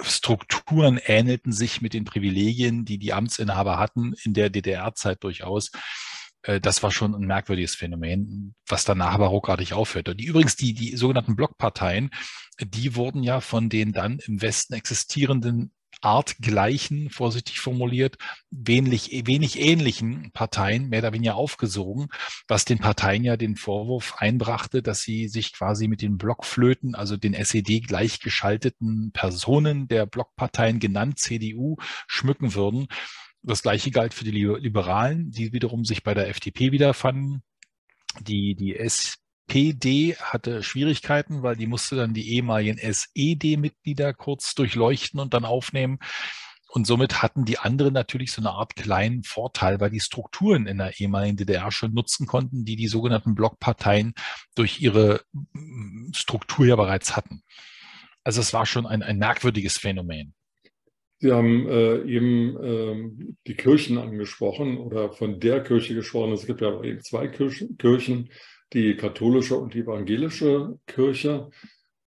Strukturen 0.00 1.00
ähnelten 1.04 1.52
sich 1.52 1.80
mit 1.80 1.92
den 1.92 2.04
Privilegien, 2.04 2.84
die 2.84 2.98
die 2.98 3.12
Amtsinhaber 3.12 3.78
hatten 3.78 4.14
in 4.22 4.34
der 4.34 4.50
DDR-Zeit 4.50 5.24
durchaus. 5.24 5.72
Äh, 6.42 6.60
das 6.60 6.82
war 6.82 6.90
schon 6.90 7.14
ein 7.14 7.26
merkwürdiges 7.26 7.74
Phänomen, 7.74 8.54
was 8.66 8.84
danach 8.84 9.14
aber 9.14 9.28
ruckartig 9.28 9.72
aufhörte. 9.74 10.14
Die 10.14 10.26
übrigens, 10.26 10.56
die, 10.56 10.74
die 10.74 10.96
sogenannten 10.96 11.36
Blockparteien, 11.36 12.10
die 12.60 12.96
wurden 12.96 13.22
ja 13.22 13.40
von 13.40 13.68
den 13.68 13.92
dann 13.92 14.18
im 14.26 14.42
Westen 14.42 14.74
existierenden 14.74 15.72
artgleichen, 16.02 17.10
vorsichtig 17.10 17.60
formuliert, 17.60 18.16
wenig, 18.50 19.10
wenig 19.26 19.60
ähnlichen 19.60 20.30
Parteien 20.32 20.88
mehr 20.88 21.00
oder 21.00 21.12
weniger 21.12 21.34
aufgesogen, 21.34 22.08
was 22.48 22.64
den 22.64 22.78
Parteien 22.78 23.24
ja 23.24 23.36
den 23.36 23.56
Vorwurf 23.56 24.14
einbrachte, 24.16 24.82
dass 24.82 25.02
sie 25.02 25.28
sich 25.28 25.52
quasi 25.52 25.88
mit 25.88 26.00
den 26.00 26.16
Blockflöten, 26.16 26.94
also 26.94 27.16
den 27.16 27.34
SED 27.34 27.80
gleichgeschalteten 27.80 29.10
Personen 29.12 29.88
der 29.88 30.06
Blockparteien 30.06 30.78
genannt 30.78 31.18
CDU, 31.18 31.76
schmücken 32.06 32.54
würden. 32.54 32.86
Das 33.42 33.62
gleiche 33.62 33.90
galt 33.90 34.14
für 34.14 34.24
die 34.24 34.30
Liberalen, 34.30 35.30
die 35.30 35.52
wiederum 35.52 35.84
sich 35.84 36.02
bei 36.02 36.14
der 36.14 36.28
FDP 36.28 36.72
wiederfanden. 36.72 37.42
Die, 38.20 38.54
die 38.54 38.76
SPD 38.76 40.16
hatte 40.16 40.62
Schwierigkeiten, 40.62 41.42
weil 41.42 41.56
die 41.56 41.66
musste 41.66 41.96
dann 41.96 42.12
die 42.12 42.34
ehemaligen 42.34 42.78
SED-Mitglieder 42.78 44.12
kurz 44.12 44.54
durchleuchten 44.54 45.20
und 45.20 45.32
dann 45.32 45.44
aufnehmen. 45.44 45.98
Und 46.72 46.86
somit 46.86 47.20
hatten 47.20 47.44
die 47.44 47.58
anderen 47.58 47.92
natürlich 47.92 48.30
so 48.30 48.40
eine 48.40 48.50
Art 48.50 48.76
kleinen 48.76 49.24
Vorteil, 49.24 49.80
weil 49.80 49.90
die 49.90 50.00
Strukturen 50.00 50.66
in 50.66 50.78
der 50.78 51.00
ehemaligen 51.00 51.36
DDR 51.36 51.72
schon 51.72 51.92
nutzen 51.92 52.26
konnten, 52.26 52.64
die 52.64 52.76
die 52.76 52.86
sogenannten 52.86 53.34
Blockparteien 53.34 54.14
durch 54.54 54.80
ihre 54.80 55.22
mm, 55.32 56.12
Struktur 56.12 56.66
ja 56.66 56.76
bereits 56.76 57.16
hatten. 57.16 57.42
Also 58.22 58.40
es 58.40 58.52
war 58.52 58.66
schon 58.66 58.86
ein, 58.86 59.02
ein 59.02 59.18
merkwürdiges 59.18 59.78
Phänomen. 59.78 60.34
Sie 61.22 61.32
haben 61.32 61.68
äh, 61.68 62.02
eben 62.04 62.56
äh, 62.56 63.34
die 63.46 63.54
Kirchen 63.54 63.98
angesprochen 63.98 64.78
oder 64.78 65.12
von 65.12 65.38
der 65.38 65.62
Kirche 65.62 65.94
gesprochen. 65.94 66.32
Es 66.32 66.46
gibt 66.46 66.62
ja 66.62 66.82
eben 66.82 67.02
zwei 67.02 67.28
Kirchen, 67.28 67.76
Kirchen 67.76 68.30
die 68.72 68.96
katholische 68.96 69.56
und 69.56 69.74
die 69.74 69.80
evangelische 69.80 70.78
Kirche. 70.86 71.50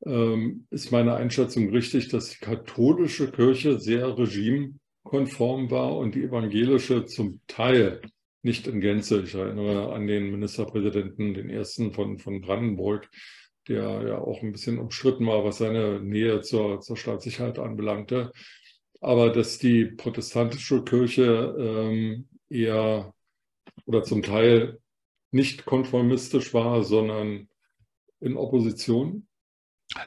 Ähm, 0.06 0.66
ist 0.70 0.92
meine 0.92 1.14
Einschätzung 1.14 1.68
richtig, 1.68 2.08
dass 2.08 2.30
die 2.30 2.44
katholische 2.44 3.30
Kirche 3.30 3.78
sehr 3.78 4.16
regimekonform 4.16 5.70
war 5.70 5.94
und 5.98 6.14
die 6.14 6.24
evangelische 6.24 7.04
zum 7.04 7.42
Teil 7.46 8.00
nicht 8.40 8.66
in 8.66 8.80
Gänze. 8.80 9.22
Ich 9.22 9.34
erinnere 9.34 9.92
an 9.92 10.06
den 10.06 10.30
Ministerpräsidenten, 10.30 11.34
den 11.34 11.50
ersten 11.50 11.92
von, 11.92 12.18
von 12.18 12.40
Brandenburg, 12.40 13.10
der 13.68 14.08
ja 14.08 14.18
auch 14.18 14.42
ein 14.42 14.52
bisschen 14.52 14.78
umstritten 14.78 15.26
war, 15.26 15.44
was 15.44 15.58
seine 15.58 16.00
Nähe 16.00 16.40
zur, 16.40 16.80
zur 16.80 16.96
Staatssicherheit 16.96 17.58
anbelangte 17.58 18.32
aber 19.02 19.30
dass 19.30 19.58
die 19.58 19.84
protestantische 19.84 20.84
Kirche 20.84 21.56
ähm, 21.58 22.28
eher 22.48 23.12
oder 23.84 24.04
zum 24.04 24.22
Teil 24.22 24.78
nicht 25.32 25.64
konformistisch 25.64 26.54
war, 26.54 26.84
sondern 26.84 27.48
in 28.20 28.36
Opposition? 28.36 29.26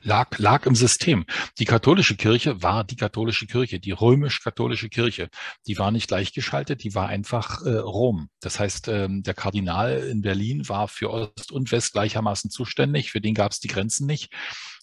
Lag, 0.02 0.40
lag 0.40 0.66
im 0.66 0.76
System. 0.76 1.26
Die 1.60 1.66
katholische 1.66 2.16
Kirche 2.16 2.64
war 2.64 2.84
die 2.84 2.96
katholische 2.96 3.46
Kirche, 3.46 3.80
die 3.80 3.92
römisch-katholische 3.92 4.90
Kirche. 4.90 5.30
Die 5.68 5.78
war 5.78 5.92
nicht 5.92 6.08
gleichgeschaltet, 6.08 6.84
die 6.84 6.96
war 6.96 7.08
einfach 7.08 7.64
äh, 7.66 7.76
Rom. 7.76 8.30
Das 8.40 8.60
heißt, 8.60 8.88
ähm, 8.88 9.22
der 9.22 9.34
Kardinal 9.34 10.00
in 10.00 10.22
Berlin 10.22 10.68
war 10.70 10.88
für 10.88 11.12
Ost 11.12 11.52
und 11.52 11.72
West 11.72 11.94
gleichermaßen 11.94 12.50
zuständig, 12.50 13.12
für 13.12 13.22
den 13.22 13.36
gab 13.36 13.52
es 13.52 13.60
die 13.60 13.68
Grenzen 13.68 14.08
nicht. 14.08 14.32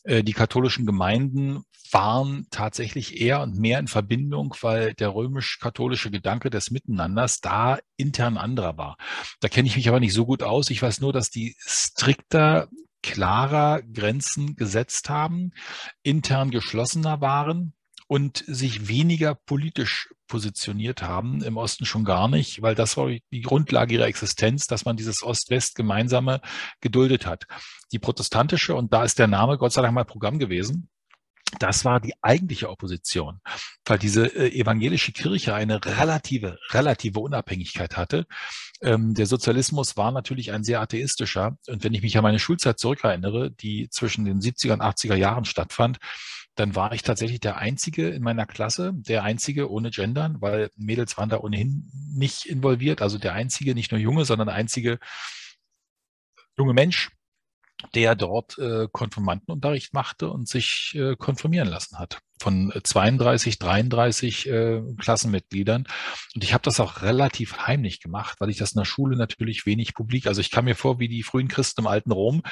Äh, 0.05 0.23
die 0.25 0.33
katholischen 0.33 0.87
Gemeinden 0.87 1.65
waren 1.91 2.47
tatsächlich 2.51 3.21
eher 3.21 3.43
und 3.43 3.59
mehr 3.59 3.79
in 3.79 3.87
Verbindung, 3.87 4.55
weil 4.63 4.95
der 4.95 5.15
römisch-katholische 5.15 6.11
Gedanke 6.11 6.49
des 6.49 6.71
Miteinanders 6.71 7.41
da 7.41 7.79
intern 7.97 8.39
anderer 8.39 8.79
war. 8.79 8.97
Da 9.41 9.49
kenne 9.49 9.69
ich 9.69 9.77
mich 9.77 9.89
aber 9.89 10.01
nicht 10.01 10.15
so 10.15 10.25
gut 10.25 10.43
aus. 10.43 10.71
Ich 10.71 10.83
weiß 10.83 11.01
nur, 11.01 11.13
dass 11.13 11.31
die 11.31 11.55
strikter, 11.59 12.69
klarer 13.03 13.83
Grenzen 13.83 14.55
gesetzt 14.55 15.11
haben, 15.11 15.51
intern 16.03 16.51
geschlossener 16.51 17.21
waren 17.21 17.75
und 18.07 18.45
sich 18.47 18.89
weniger 18.89 19.35
politisch 19.35 20.09
positioniert 20.33 21.03
haben, 21.03 21.43
im 21.43 21.59
Osten 21.59 21.85
schon 21.85 22.05
gar 22.07 22.27
nicht, 22.27 22.63
weil 22.63 22.75
das 22.75 22.97
war 22.97 23.11
die 23.11 23.43
Grundlage 23.43 23.97
ihrer 23.97 24.07
Existenz, 24.07 24.67
dass 24.67 24.87
man 24.87 24.97
dieses 24.97 25.23
Ost-West 25.23 25.75
gemeinsame 25.75 26.41
geduldet 26.81 27.27
hat. 27.27 27.45
Die 27.93 27.99
protestantische, 27.99 28.75
und 28.75 28.95
da 28.95 29.05
ist 29.05 29.19
der 29.19 29.27
Name 29.27 29.59
Gott 29.59 29.75
sei 29.75 29.83
Dank 29.83 29.93
mal 29.93 30.07
Programm 30.07 30.39
gewesen, 30.39 30.89
das 31.59 31.85
war 31.85 32.01
die 32.01 32.15
eigentliche 32.23 32.71
Opposition, 32.71 33.41
weil 33.85 33.99
diese 33.99 34.25
äh, 34.25 34.59
evangelische 34.59 35.13
Kirche 35.13 35.55
eine 35.55 35.85
relative, 35.85 36.59
relative 36.71 37.21
Unabhängigkeit 37.21 37.99
hatte. 37.99 38.25
Ähm, 38.81 39.13
der 39.13 39.27
Sozialismus 39.27 39.99
war 39.99 40.13
natürlich 40.13 40.51
ein 40.53 40.65
sehr 40.65 40.81
atheistischer. 40.81 41.59
Und 41.69 41.85
wenn 41.85 41.93
ich 41.93 42.01
mich 42.01 42.17
an 42.17 42.23
meine 42.23 42.39
Schulzeit 42.39 42.79
zurückerinnere, 42.79 43.51
die 43.51 43.91
zwischen 43.91 44.25
den 44.25 44.41
70er 44.41 44.73
und 44.73 44.81
80er 44.81 45.15
Jahren 45.15 45.45
stattfand, 45.45 45.99
dann 46.55 46.77
war 46.77 46.93
ich 46.93 47.03
tatsächlich 47.03 47.41
der 47.41 47.57
Einzige 47.57 48.11
in 48.11 48.23
meiner 48.23 48.47
Klasse, 48.47 48.93
der 48.95 49.23
Einzige 49.23 49.71
ohne 49.71 49.91
Gendern, 49.91 50.41
weil 50.41 50.71
Mädels 50.77 51.17
waren 51.17 51.31
da 51.31 51.39
ohnehin 51.41 51.91
nicht 52.15 52.47
involviert. 52.47 53.01
Also 53.01 53.19
der 53.19 53.33
Einzige, 53.33 53.75
nicht 53.75 53.91
nur 53.91 54.01
Junge, 54.01 54.25
sondern 54.25 54.49
der 54.49 54.57
einzige 54.57 54.99
junge 56.59 56.75
Mensch, 56.75 57.11
der 57.95 58.15
dort 58.15 58.59
äh, 58.59 58.89
Konfirmandenunterricht 58.91 59.95
machte 59.95 60.31
und 60.31 60.49
sich 60.49 60.95
äh, 60.95 61.17
konfirmieren 61.17 61.69
lassen 61.69 61.99
hat 61.99 62.21
von 62.43 62.73
32, 62.83 63.59
33 63.59 64.49
äh, 64.49 64.83
Klassenmitgliedern. 64.99 65.87
Und 66.35 66.45
ich 66.45 66.53
habe 66.53 66.65
das 66.65 66.81
auch 66.81 67.03
relativ 67.03 67.59
heimlich 67.59 68.01
gemacht, 68.01 68.41
weil 68.41 68.51
ich 68.51 68.59
das 68.59 68.73
in 68.73 68.81
der 68.81 68.85
Schule 68.85 69.17
natürlich 69.17 69.65
wenig 69.65 69.95
publik, 69.95 70.27
also 70.27 70.41
ich 70.41 70.51
kam 70.51 70.65
mir 70.65 70.75
vor 70.75 70.99
wie 70.99 71.09
die 71.09 71.23
frühen 71.23 71.49
Christen 71.49 71.83
im 71.83 71.87
alten 71.87 72.11
Rom. 72.11 72.43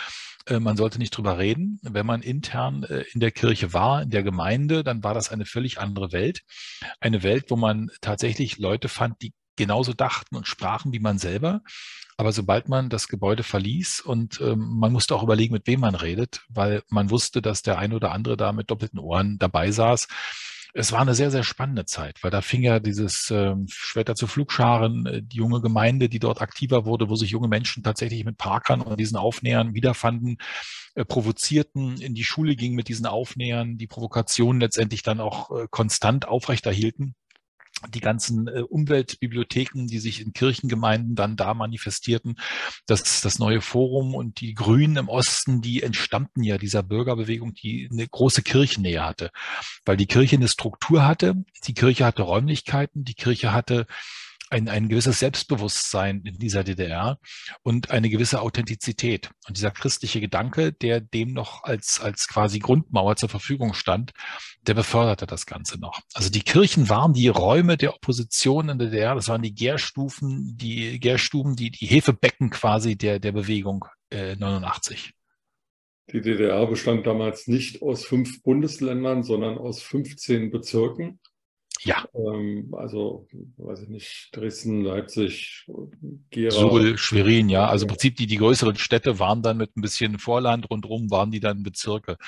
Äh, 0.47 0.61
man 0.61 0.77
sollte 0.77 0.99
nicht 0.99 1.17
drüber 1.17 1.39
reden. 1.39 1.81
Wenn 1.83 2.07
man 2.07 2.23
intern 2.23 2.85
äh, 2.85 3.05
in 3.13 3.21
der 3.21 3.33
Kirche 3.33 3.73
war, 3.73 4.03
in 4.03 4.11
der 4.11 4.23
Gemeinde, 4.23 4.85
dann 4.85 5.03
war 5.03 5.15
das 5.15 5.31
eine 5.31 5.45
völlig 5.45 5.79
andere 5.79 6.13
Welt. 6.13 6.43
Eine 7.01 7.23
Welt, 7.23 7.47
wo 7.49 7.57
man 7.57 7.91
tatsächlich 8.01 8.59
Leute 8.59 8.89
fand, 8.89 9.21
die 9.23 9.33
genauso 9.61 9.93
dachten 9.93 10.37
und 10.37 10.49
sprachen 10.49 10.93
wie 10.93 10.99
man 10.99 11.19
selber. 11.19 11.63
Aber 12.17 12.33
sobald 12.33 12.69
man 12.69 12.91
das 12.91 13.09
Gebäude 13.09 13.43
verließ 13.43 14.01
und 14.01 14.41
ähm, 14.41 14.79
man 14.79 14.93
musste 14.93 15.15
auch 15.15 15.23
überlegen, 15.23 15.55
mit 15.55 15.67
wem 15.67 15.81
man 15.81 15.95
redet, 15.95 16.43
weil 16.49 16.83
man 16.91 17.11
wusste, 17.11 17.41
dass 17.41 17.63
der 17.63 17.79
ein 17.79 17.95
oder 17.95 18.13
andere 18.13 18.37
da 18.37 18.53
mit 18.53 18.71
doppelten 18.71 18.99
Ohren 18.99 19.39
dabei 19.39 19.71
saß. 19.71 20.09
Es 20.73 20.93
war 20.93 21.01
eine 21.01 21.15
sehr, 21.15 21.31
sehr 21.31 21.43
spannende 21.43 21.85
Zeit, 21.85 22.23
weil 22.23 22.31
da 22.31 22.43
fing 22.43 22.63
ja 22.63 22.79
dieses 22.79 23.31
äh, 23.31 23.55
später 23.69 24.15
zu 24.15 24.27
Flugscharen, 24.27 25.07
äh, 25.07 25.23
die 25.23 25.39
junge 25.39 25.61
Gemeinde, 25.61 26.09
die 26.09 26.19
dort 26.19 26.43
aktiver 26.43 26.85
wurde, 26.85 27.09
wo 27.09 27.17
sich 27.17 27.31
junge 27.31 27.49
Menschen 27.49 27.83
tatsächlich 27.83 28.25
mit 28.25 28.37
Parkern 28.37 28.81
und 28.81 29.01
diesen 29.01 29.17
Aufnähern 29.17 29.75
wiederfanden, 29.75 30.37
äh, 30.95 31.05
provozierten, 31.05 32.01
in 32.01 32.15
die 32.15 32.25
Schule 32.25 32.55
gingen 32.55 32.77
mit 32.77 32.89
diesen 32.89 33.07
Aufnähern, 33.07 33.79
die 33.79 33.87
Provokationen 33.87 34.61
letztendlich 34.61 35.03
dann 35.03 35.21
auch 35.21 35.51
äh, 35.51 35.67
konstant 35.71 36.29
aufrechterhielten 36.29 37.15
die 37.89 38.01
ganzen 38.01 38.49
äh, 38.49 38.63
Umweltbibliotheken, 38.63 39.87
die 39.87 39.99
sich 39.99 40.21
in 40.21 40.33
Kirchengemeinden 40.33 41.15
dann 41.15 41.37
da 41.37 41.55
manifestierten, 41.55 42.39
das, 42.87 43.21
das 43.23 43.39
neue 43.39 43.61
Forum 43.61 44.15
und 44.15 44.41
die 44.41 44.55
Grünen 44.55 44.97
im 44.97 45.09
Osten, 45.09 45.61
die 45.61 45.83
entstammten 45.83 46.43
ja 46.43 46.59
dieser 46.59 46.83
Bürgerbewegung, 46.83 47.55
die 47.55 47.89
eine 47.91 48.07
große 48.07 48.43
Kirchennähe 48.43 49.05
hatte, 49.05 49.31
weil 49.85 49.97
die 49.97 50.07
Kirche 50.07 50.37
eine 50.37 50.49
Struktur 50.49 51.07
hatte, 51.07 51.35
die 51.65 51.75
Kirche 51.75 52.05
hatte 52.05 52.23
Räumlichkeiten, 52.23 53.05
die 53.05 53.15
Kirche 53.15 53.53
hatte 53.53 53.87
ein, 54.51 54.69
ein 54.69 54.89
gewisses 54.89 55.21
Selbstbewusstsein 55.21 56.23
in 56.25 56.39
dieser 56.39 56.65
DDR 56.65 57.19
und 57.63 57.91
eine 57.91 58.11
gewisse 58.11 58.43
Authentizität. 58.43 59.31
Und 59.47 59.57
dieser 59.57 59.71
christliche 59.71 60.21
Gedanke, 60.21 60.73
der 60.73 61.01
dem 61.01 61.33
noch 61.33 61.65
als, 61.65 62.01
als 62.01 62.29
quasi 62.29 62.59
Grundmauer 62.59 63.17
zur 63.17 63.29
Verfügung 63.29 63.75
stand, 63.75 64.13
der 64.63 64.75
beförderte 64.75 65.27
das 65.27 65.47
Ganze 65.47 65.79
noch. 65.81 66.01
Also 66.15 66.31
die 66.31 66.43
Kirchen 66.43 66.89
waren 66.89 67.15
die 67.15 67.29
Räume 67.29 67.77
der 67.77 67.95
Opposition 67.95 68.69
in 68.69 68.79
der 68.79 68.89
DDR, 68.89 69.15
das 69.15 69.29
waren 69.29 69.43
die 69.43 69.55
Gärstufen, 69.55 70.57
die 70.57 70.99
Gärstuben, 70.99 71.57
die, 71.57 71.71
die 71.71 71.87
Hefebecken 71.87 72.51
quasi 72.51 72.97
der, 72.97 73.21
der 73.21 73.33
Bewegung 73.33 73.87
äh, 74.11 74.37
89. 74.37 75.13
Die 76.13 76.21
DDR 76.21 76.67
bestand 76.67 77.07
damals 77.07 77.47
nicht 77.47 77.83
aus 77.83 78.05
fünf 78.05 78.43
Bundesländern, 78.43 79.23
sondern 79.23 79.59
aus 79.59 79.81
15 79.81 80.51
Bezirken. 80.51 81.21
Ja. 81.83 82.05
Ähm, 82.15 82.75
also, 82.77 83.27
weiß 83.57 83.83
ich 83.83 83.89
nicht, 83.89 84.29
Dresden, 84.33 84.83
Leipzig, 84.83 85.67
Gera. 86.31 86.51
Suhl, 86.51 86.99
Schwerin, 86.99 87.49
ja. 87.49 87.67
Also 87.67 87.87
im 87.87 87.89
Prinzip 87.89 88.17
die, 88.17 88.27
die 88.27 88.37
größeren 88.37 88.77
Städte 88.77 89.19
waren 89.19 89.43
dann 89.43 89.57
mit 89.57 89.77
ein 89.77 89.81
bisschen 89.81 90.19
Vorland 90.19 90.71
rundherum, 90.71 91.11
waren 91.11 91.31
die 91.31 91.41
dann 91.41 91.63
Bezirke. 91.63 92.19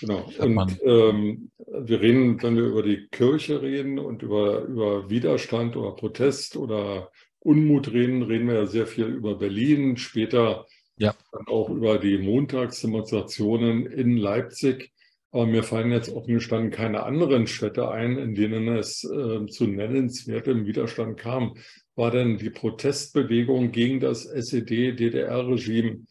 Genau. 0.00 0.30
Und 0.38 0.78
ähm, 0.84 1.50
wir 1.58 2.00
reden, 2.00 2.42
wenn 2.42 2.56
wir 2.56 2.64
über 2.64 2.82
die 2.82 3.08
Kirche 3.10 3.62
reden 3.62 3.98
und 3.98 4.22
über, 4.22 4.62
über 4.62 5.10
Widerstand 5.10 5.76
oder 5.76 5.92
Protest 5.92 6.56
oder 6.56 7.10
Unmut 7.40 7.92
reden, 7.92 8.22
reden 8.22 8.48
wir 8.48 8.54
ja 8.54 8.66
sehr 8.66 8.86
viel 8.86 9.06
über 9.06 9.36
Berlin, 9.36 9.96
später 9.96 10.66
ja. 10.96 11.14
dann 11.32 11.46
auch 11.46 11.70
über 11.70 11.98
die 11.98 12.18
Montagsdemonstrationen 12.18 13.86
in 13.86 14.16
Leipzig. 14.16 14.92
Aber 15.30 15.46
mir 15.46 15.62
fallen 15.62 15.92
jetzt 15.92 16.10
offen 16.10 16.34
gestanden 16.34 16.70
keine 16.70 17.02
anderen 17.02 17.46
Städte 17.46 17.90
ein, 17.90 18.16
in 18.16 18.34
denen 18.34 18.68
es 18.68 19.04
äh, 19.04 19.46
zu 19.46 19.66
nennenswertem 19.66 20.64
Widerstand 20.64 21.18
kam. 21.18 21.54
War 21.96 22.10
denn 22.10 22.38
die 22.38 22.50
Protestbewegung 22.50 23.70
gegen 23.70 24.00
das 24.00 24.24
SED-DDR-Regime 24.24 26.06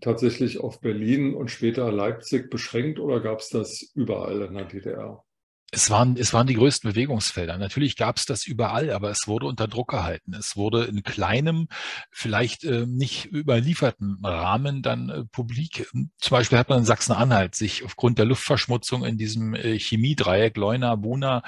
tatsächlich 0.00 0.58
auf 0.58 0.80
Berlin 0.80 1.34
und 1.34 1.50
später 1.50 1.90
Leipzig 1.92 2.48
beschränkt 2.48 2.98
oder 2.98 3.20
gab 3.20 3.40
es 3.40 3.50
das 3.50 3.92
überall 3.94 4.42
in 4.42 4.54
der 4.54 4.64
DDR? 4.64 5.24
Es 5.72 5.90
waren, 5.90 6.16
es 6.16 6.32
waren 6.32 6.46
die 6.46 6.54
größten 6.54 6.90
Bewegungsfelder. 6.90 7.56
Natürlich 7.56 7.96
gab 7.96 8.16
es 8.16 8.26
das 8.26 8.46
überall, 8.46 8.90
aber 8.90 9.10
es 9.10 9.28
wurde 9.28 9.46
unter 9.46 9.68
Druck 9.68 9.90
gehalten. 9.90 10.34
Es 10.34 10.56
wurde 10.56 10.84
in 10.84 11.02
kleinem, 11.02 11.68
vielleicht 12.10 12.64
äh, 12.64 12.86
nicht 12.86 13.26
überlieferten 13.26 14.18
Rahmen 14.24 14.82
dann 14.82 15.08
äh, 15.10 15.24
publik. 15.24 15.88
Zum 16.18 16.36
Beispiel 16.36 16.58
hat 16.58 16.68
man 16.68 16.80
in 16.80 16.84
Sachsen-Anhalt 16.84 17.54
sich 17.54 17.84
aufgrund 17.84 18.18
der 18.18 18.26
Luftverschmutzung 18.26 19.04
in 19.04 19.16
diesem 19.16 19.54
äh, 19.54 19.78
Chemiedreieck 19.78 20.56
Leuna, 20.56 20.96
Buna 20.96 21.42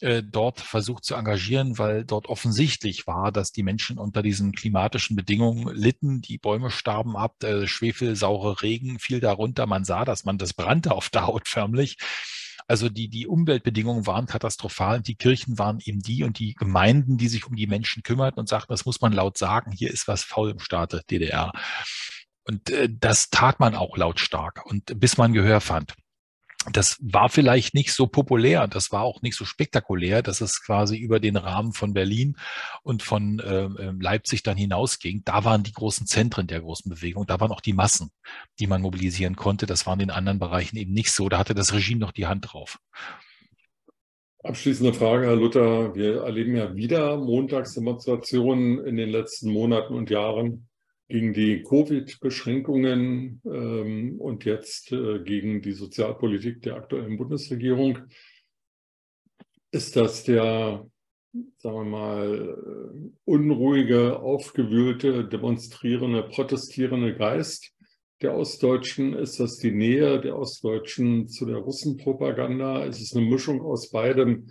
äh, 0.00 0.22
dort 0.22 0.60
versucht 0.60 1.04
zu 1.04 1.14
engagieren, 1.14 1.78
weil 1.78 2.04
dort 2.04 2.26
offensichtlich 2.26 3.06
war, 3.06 3.32
dass 3.32 3.52
die 3.52 3.62
Menschen 3.62 3.98
unter 3.98 4.20
diesen 4.22 4.52
klimatischen 4.52 5.16
Bedingungen 5.16 5.74
litten. 5.74 6.20
Die 6.20 6.38
Bäume 6.38 6.70
starben 6.70 7.16
ab, 7.16 7.36
der 7.40 7.66
schwefelsaure 7.66 8.62
Regen 8.62 8.98
fiel 8.98 9.20
darunter. 9.20 9.66
Man 9.66 9.84
sah, 9.84 10.04
dass 10.04 10.24
man 10.24 10.38
das 10.38 10.52
brannte 10.52 10.92
auf 10.92 11.08
der 11.08 11.26
Haut 11.26 11.48
förmlich. 11.48 11.96
Also 12.66 12.88
die, 12.88 13.08
die 13.08 13.26
Umweltbedingungen 13.26 14.06
waren 14.06 14.26
katastrophal. 14.26 15.00
Die 15.00 15.14
Kirchen 15.14 15.58
waren 15.58 15.80
eben 15.84 16.00
die 16.00 16.24
und 16.24 16.38
die 16.38 16.54
Gemeinden, 16.54 17.18
die 17.18 17.28
sich 17.28 17.46
um 17.46 17.56
die 17.56 17.66
Menschen 17.66 18.02
kümmerten 18.02 18.40
und 18.40 18.48
sagten, 18.48 18.72
das 18.72 18.86
muss 18.86 19.00
man 19.00 19.12
laut 19.12 19.38
sagen, 19.38 19.72
hier 19.72 19.90
ist 19.90 20.08
was 20.08 20.24
faul 20.24 20.50
im 20.50 20.58
Staate 20.58 21.02
DDR. 21.10 21.52
Und 22.44 22.70
äh, 22.70 22.88
das 22.90 23.30
tat 23.30 23.60
man 23.60 23.74
auch 23.74 23.96
lautstark 23.96 24.64
und 24.66 24.98
bis 24.98 25.16
man 25.16 25.32
Gehör 25.32 25.60
fand 25.60 25.94
das 26.70 26.98
war 27.00 27.28
vielleicht 27.28 27.74
nicht 27.74 27.92
so 27.92 28.06
populär, 28.06 28.68
das 28.68 28.92
war 28.92 29.02
auch 29.02 29.20
nicht 29.22 29.36
so 29.36 29.44
spektakulär, 29.44 30.22
dass 30.22 30.40
es 30.40 30.64
quasi 30.64 30.96
über 30.96 31.18
den 31.18 31.36
Rahmen 31.36 31.72
von 31.72 31.92
Berlin 31.92 32.36
und 32.82 33.02
von 33.02 33.40
äh, 33.40 33.68
Leipzig 34.00 34.42
dann 34.42 34.56
hinausging. 34.56 35.22
Da 35.24 35.44
waren 35.44 35.64
die 35.64 35.72
großen 35.72 36.06
Zentren 36.06 36.46
der 36.46 36.60
großen 36.60 36.88
Bewegung, 36.88 37.26
da 37.26 37.40
waren 37.40 37.50
auch 37.50 37.60
die 37.60 37.72
Massen, 37.72 38.10
die 38.60 38.66
man 38.66 38.82
mobilisieren 38.82 39.34
konnte. 39.34 39.66
Das 39.66 39.86
waren 39.86 40.00
in 40.00 40.10
anderen 40.10 40.38
Bereichen 40.38 40.76
eben 40.76 40.92
nicht 40.92 41.10
so. 41.10 41.28
Da 41.28 41.38
hatte 41.38 41.54
das 41.54 41.72
Regime 41.72 42.00
noch 42.00 42.12
die 42.12 42.26
Hand 42.26 42.52
drauf. 42.52 42.78
Abschließende 44.44 44.92
Frage, 44.92 45.26
Herr 45.26 45.36
Luther. 45.36 45.94
Wir 45.94 46.22
erleben 46.22 46.56
ja 46.56 46.74
wieder 46.74 47.16
Montagsdemonstrationen 47.16 48.84
in 48.84 48.96
den 48.96 49.08
letzten 49.08 49.52
Monaten 49.52 49.94
und 49.94 50.10
Jahren 50.10 50.68
gegen 51.08 51.32
die 51.32 51.62
Covid-Beschränkungen 51.62 53.40
ähm, 53.44 53.91
und 54.32 54.44
jetzt 54.46 54.92
äh, 54.92 55.18
gegen 55.20 55.60
die 55.60 55.72
Sozialpolitik 55.72 56.62
der 56.62 56.76
aktuellen 56.76 57.18
Bundesregierung. 57.18 57.98
Ist 59.70 59.94
das 59.96 60.24
der, 60.24 60.86
sagen 61.58 61.76
wir 61.76 61.84
mal, 61.84 63.12
unruhige, 63.24 64.18
aufgewühlte, 64.20 65.28
demonstrierende, 65.28 66.22
protestierende 66.22 67.14
Geist 67.14 67.72
der 68.22 68.34
Ostdeutschen? 68.34 69.12
Ist 69.12 69.38
das 69.38 69.58
die 69.58 69.72
Nähe 69.72 70.20
der 70.20 70.38
Ostdeutschen 70.38 71.28
zu 71.28 71.44
der 71.44 71.58
Russenpropaganda? 71.58 72.84
Ist 72.84 73.02
es 73.02 73.14
eine 73.14 73.26
Mischung 73.26 73.60
aus 73.60 73.90
beidem? 73.90 74.50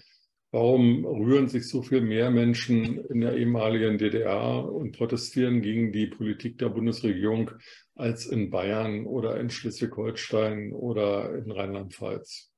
Warum 0.52 1.06
rühren 1.06 1.48
sich 1.48 1.67
so 1.67 1.82
viel 1.82 2.02
mehr 2.02 2.30
Menschen 2.30 3.04
in 3.06 3.22
der 3.22 3.38
ehemaligen 3.38 3.98
DDR 3.98 4.70
und 4.70 4.91
protestieren 4.91 5.62
gegen 5.62 5.91
die 5.91 6.08
Politik 6.08 6.58
der 6.58 6.70
Bundesregierung 6.70 7.52
als 8.01 8.25
in 8.25 8.49
Bayern 8.49 9.05
oder 9.05 9.39
in 9.39 9.49
Schleswig-Holstein 9.49 10.73
oder 10.73 11.35
in 11.35 11.51
Rheinland-Pfalz? 11.51 12.51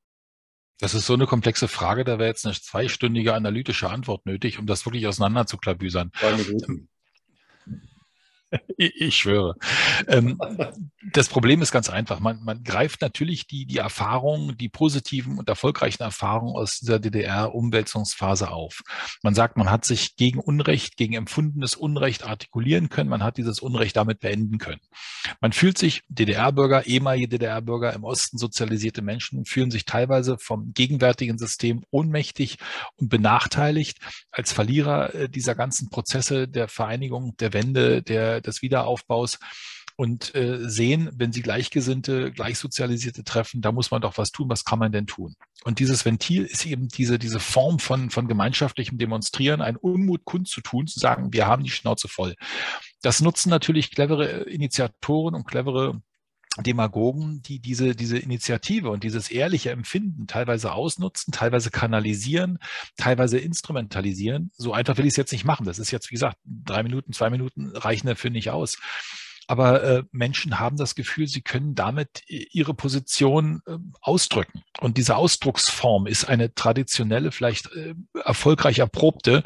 Das 0.79 0.93
ist 0.93 1.05
so 1.05 1.13
eine 1.13 1.27
komplexe 1.27 1.67
Frage, 1.67 2.03
da 2.03 2.17
wäre 2.17 2.29
jetzt 2.29 2.45
eine 2.45 2.55
zweistündige 2.55 3.33
analytische 3.33 3.89
Antwort 3.89 4.25
nötig, 4.25 4.57
um 4.57 4.65
das 4.65 4.85
wirklich 4.85 5.05
auseinander 5.05 5.45
zu 5.45 5.57
klabüsern. 5.57 6.11
Zwei 6.17 6.37
Minuten. 6.37 6.89
Ich 8.77 9.17
schwöre. 9.17 9.55
Ähm, 10.07 10.39
das 11.11 11.29
Problem 11.29 11.61
ist 11.61 11.71
ganz 11.71 11.89
einfach. 11.89 12.19
Man, 12.19 12.43
man 12.43 12.63
greift 12.63 13.01
natürlich 13.01 13.47
die, 13.47 13.65
die 13.65 13.77
Erfahrungen, 13.77 14.57
die 14.57 14.69
positiven 14.69 15.37
und 15.37 15.49
erfolgreichen 15.49 16.03
Erfahrungen 16.03 16.55
aus 16.55 16.79
dieser 16.79 16.99
DDR-Umwälzungsphase 16.99 18.51
auf. 18.51 18.81
Man 19.21 19.35
sagt, 19.35 19.57
man 19.57 19.69
hat 19.69 19.85
sich 19.85 20.15
gegen 20.15 20.39
Unrecht, 20.39 20.97
gegen 20.97 21.13
empfundenes 21.13 21.75
Unrecht 21.75 22.25
artikulieren 22.25 22.89
können. 22.89 23.09
Man 23.09 23.23
hat 23.23 23.37
dieses 23.37 23.59
Unrecht 23.59 23.95
damit 23.95 24.19
beenden 24.19 24.57
können. 24.57 24.81
Man 25.39 25.53
fühlt 25.53 25.77
sich 25.77 26.01
DDR-Bürger, 26.09 26.85
ehemalige 26.85 27.29
DDR-Bürger 27.29 27.93
im 27.93 28.03
Osten 28.03 28.37
sozialisierte 28.37 29.01
Menschen 29.01 29.45
fühlen 29.45 29.71
sich 29.71 29.85
teilweise 29.85 30.37
vom 30.37 30.73
gegenwärtigen 30.73 31.37
System 31.37 31.83
ohnmächtig 31.91 32.57
und 32.97 33.09
benachteiligt 33.09 33.99
als 34.31 34.51
Verlierer 34.51 35.13
äh, 35.13 35.29
dieser 35.29 35.55
ganzen 35.55 35.89
Prozesse 35.89 36.47
der 36.47 36.67
Vereinigung, 36.67 37.35
der 37.37 37.53
Wende, 37.53 38.01
der 38.01 38.41
des 38.47 38.61
Wiederaufbaus 38.61 39.39
und 39.95 40.33
äh, 40.33 40.57
sehen, 40.67 41.09
wenn 41.13 41.31
sie 41.31 41.41
Gleichgesinnte, 41.41 42.31
Gleichsozialisierte 42.31 43.23
treffen, 43.23 43.61
da 43.61 43.71
muss 43.71 43.91
man 43.91 44.01
doch 44.01 44.17
was 44.17 44.31
tun. 44.31 44.49
Was 44.49 44.65
kann 44.65 44.79
man 44.79 44.91
denn 44.91 45.05
tun? 45.05 45.35
Und 45.63 45.79
dieses 45.79 46.03
Ventil 46.03 46.45
ist 46.45 46.65
eben 46.65 46.87
diese, 46.87 47.19
diese 47.19 47.39
Form 47.39 47.79
von, 47.79 48.09
von 48.09 48.27
gemeinschaftlichem 48.27 48.97
Demonstrieren, 48.97 49.61
ein 49.61 49.77
Unmut 49.77 50.25
kundzutun, 50.25 50.87
zu 50.87 50.99
sagen, 50.99 51.31
wir 51.31 51.45
haben 51.45 51.63
die 51.63 51.69
Schnauze 51.69 52.07
voll. 52.07 52.35
Das 53.01 53.21
nutzen 53.21 53.49
natürlich 53.49 53.91
clevere 53.91 54.43
Initiatoren 54.43 55.35
und 55.35 55.45
clevere 55.45 56.01
Demagogen, 56.59 57.41
die 57.41 57.59
diese, 57.59 57.95
diese 57.95 58.17
Initiative 58.17 58.91
und 58.91 59.03
dieses 59.03 59.31
ehrliche 59.31 59.71
Empfinden 59.71 60.27
teilweise 60.27 60.73
ausnutzen, 60.73 61.31
teilweise 61.31 61.71
kanalisieren, 61.71 62.59
teilweise 62.95 63.39
instrumentalisieren. 63.39 64.51
So 64.55 64.71
einfach 64.73 64.97
will 64.97 65.05
ich 65.05 65.13
es 65.13 65.17
jetzt 65.17 65.31
nicht 65.31 65.45
machen. 65.45 65.65
Das 65.65 65.79
ist 65.79 65.91
jetzt, 65.91 66.11
wie 66.11 66.15
gesagt, 66.15 66.37
drei 66.45 66.83
Minuten, 66.83 67.11
zwei 67.11 67.31
Minuten 67.31 67.75
reichen 67.75 68.07
dafür 68.07 68.29
nicht 68.29 68.51
aus. 68.51 68.77
Aber 69.47 69.83
äh, 69.83 70.03
Menschen 70.11 70.59
haben 70.59 70.77
das 70.77 70.95
Gefühl, 70.95 71.27
sie 71.27 71.41
können 71.41 71.75
damit 71.75 72.23
ihre 72.27 72.73
Position 72.73 73.61
äh, 73.65 73.77
ausdrücken. 74.01 74.63
Und 74.79 74.97
diese 74.97 75.15
Ausdrucksform 75.15 76.07
ist 76.07 76.25
eine 76.25 76.53
traditionelle, 76.53 77.31
vielleicht 77.31 77.71
äh, 77.73 77.93
erfolgreich 78.23 78.79
erprobte, 78.79 79.43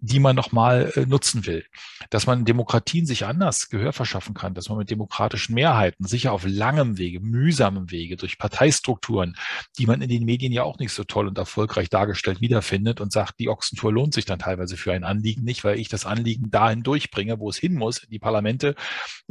die 0.00 0.20
man 0.20 0.36
nochmal 0.36 0.92
äh, 0.94 1.06
nutzen 1.06 1.46
will. 1.46 1.64
Dass 2.10 2.26
man 2.26 2.44
Demokratien 2.44 3.06
sich 3.06 3.24
anders 3.24 3.68
Gehör 3.68 3.92
verschaffen 3.92 4.34
kann, 4.34 4.54
dass 4.54 4.68
man 4.68 4.78
mit 4.78 4.90
demokratischen 4.90 5.54
Mehrheiten 5.54 6.06
sicher 6.06 6.32
auf 6.32 6.44
langem 6.46 6.98
Wege, 6.98 7.20
mühsamem 7.20 7.90
Wege, 7.90 8.16
durch 8.16 8.38
Parteistrukturen, 8.38 9.36
die 9.78 9.86
man 9.86 10.02
in 10.02 10.08
den 10.08 10.24
Medien 10.24 10.52
ja 10.52 10.62
auch 10.62 10.78
nicht 10.78 10.92
so 10.92 11.04
toll 11.04 11.26
und 11.26 11.38
erfolgreich 11.38 11.88
dargestellt 11.88 12.40
wiederfindet 12.40 13.00
und 13.00 13.12
sagt, 13.12 13.40
die 13.40 13.48
Ochsentour 13.48 13.92
lohnt 13.92 14.14
sich 14.14 14.24
dann 14.24 14.38
teilweise 14.38 14.76
für 14.76 14.92
ein 14.92 15.04
Anliegen 15.04 15.44
nicht, 15.44 15.64
weil 15.64 15.78
ich 15.78 15.88
das 15.88 16.06
Anliegen 16.06 16.50
dahin 16.50 16.82
durchbringe, 16.82 17.38
wo 17.38 17.48
es 17.48 17.56
hin 17.56 17.74
muss, 17.74 18.02
die 18.10 18.18
Parlamente, 18.18 18.74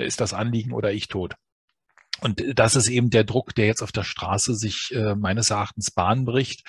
ist 0.07 0.21
das 0.21 0.33
Anliegen 0.33 0.73
oder 0.73 0.91
ich 0.91 1.07
tot. 1.07 1.35
Und 2.21 2.43
das 2.55 2.75
ist 2.75 2.89
eben 2.89 3.09
der 3.09 3.23
Druck, 3.23 3.53
der 3.53 3.67
jetzt 3.67 3.83
auf 3.83 3.91
der 3.91 4.03
Straße 4.03 4.55
sich 4.55 4.91
äh, 4.93 5.15
meines 5.15 5.51
Erachtens 5.51 5.91
Bahn 5.91 6.25
bricht. 6.25 6.63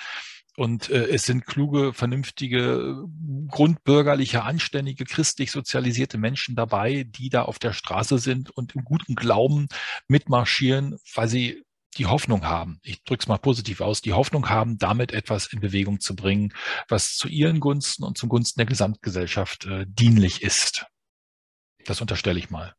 Und 0.55 0.89
äh, 0.89 1.07
es 1.07 1.23
sind 1.23 1.45
kluge, 1.45 1.93
vernünftige, 1.93 3.05
grundbürgerliche, 3.47 4.43
anständige, 4.43 5.05
christlich 5.05 5.51
sozialisierte 5.51 6.17
Menschen 6.17 6.55
dabei, 6.55 7.05
die 7.07 7.29
da 7.29 7.43
auf 7.43 7.59
der 7.59 7.73
Straße 7.73 8.19
sind 8.19 8.51
und 8.51 8.75
im 8.75 8.83
guten 8.83 9.15
Glauben 9.15 9.67
mitmarschieren, 10.07 10.97
weil 11.15 11.29
sie 11.29 11.63
die 11.97 12.05
Hoffnung 12.05 12.45
haben, 12.45 12.79
ich 12.83 13.03
drücke 13.03 13.21
es 13.21 13.27
mal 13.27 13.37
positiv 13.37 13.81
aus, 13.81 14.01
die 14.01 14.13
Hoffnung 14.13 14.49
haben, 14.49 14.77
damit 14.77 15.11
etwas 15.11 15.47
in 15.47 15.59
Bewegung 15.59 15.99
zu 15.99 16.15
bringen, 16.15 16.53
was 16.87 17.15
zu 17.15 17.27
ihren 17.27 17.59
Gunsten 17.59 18.03
und 18.03 18.17
zum 18.17 18.29
Gunsten 18.29 18.59
der 18.59 18.67
Gesamtgesellschaft 18.67 19.65
äh, 19.65 19.85
dienlich 19.87 20.43
ist. 20.43 20.85
Das 21.85 22.01
unterstelle 22.01 22.37
ich 22.37 22.49
mal. 22.49 22.75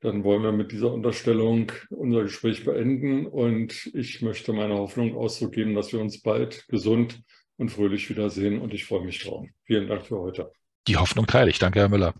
Dann 0.00 0.22
wollen 0.22 0.42
wir 0.42 0.52
mit 0.52 0.70
dieser 0.70 0.92
Unterstellung 0.92 1.72
unser 1.90 2.22
Gespräch 2.22 2.64
beenden 2.64 3.26
und 3.26 3.90
ich 3.94 4.22
möchte 4.22 4.52
meine 4.52 4.74
Hoffnung 4.74 5.16
Ausdruck 5.16 5.52
geben, 5.52 5.74
dass 5.74 5.92
wir 5.92 6.00
uns 6.00 6.22
bald 6.22 6.66
gesund 6.68 7.20
und 7.56 7.70
fröhlich 7.70 8.08
wiedersehen 8.08 8.60
und 8.60 8.72
ich 8.72 8.84
freue 8.84 9.04
mich 9.04 9.24
drauf. 9.24 9.46
Vielen 9.64 9.88
Dank 9.88 10.06
für 10.06 10.18
heute. 10.18 10.52
Die 10.86 10.96
Hoffnung 10.96 11.26
teile 11.26 11.50
ich. 11.50 11.58
Danke, 11.58 11.80
Herr 11.80 11.88
Müller. 11.88 12.14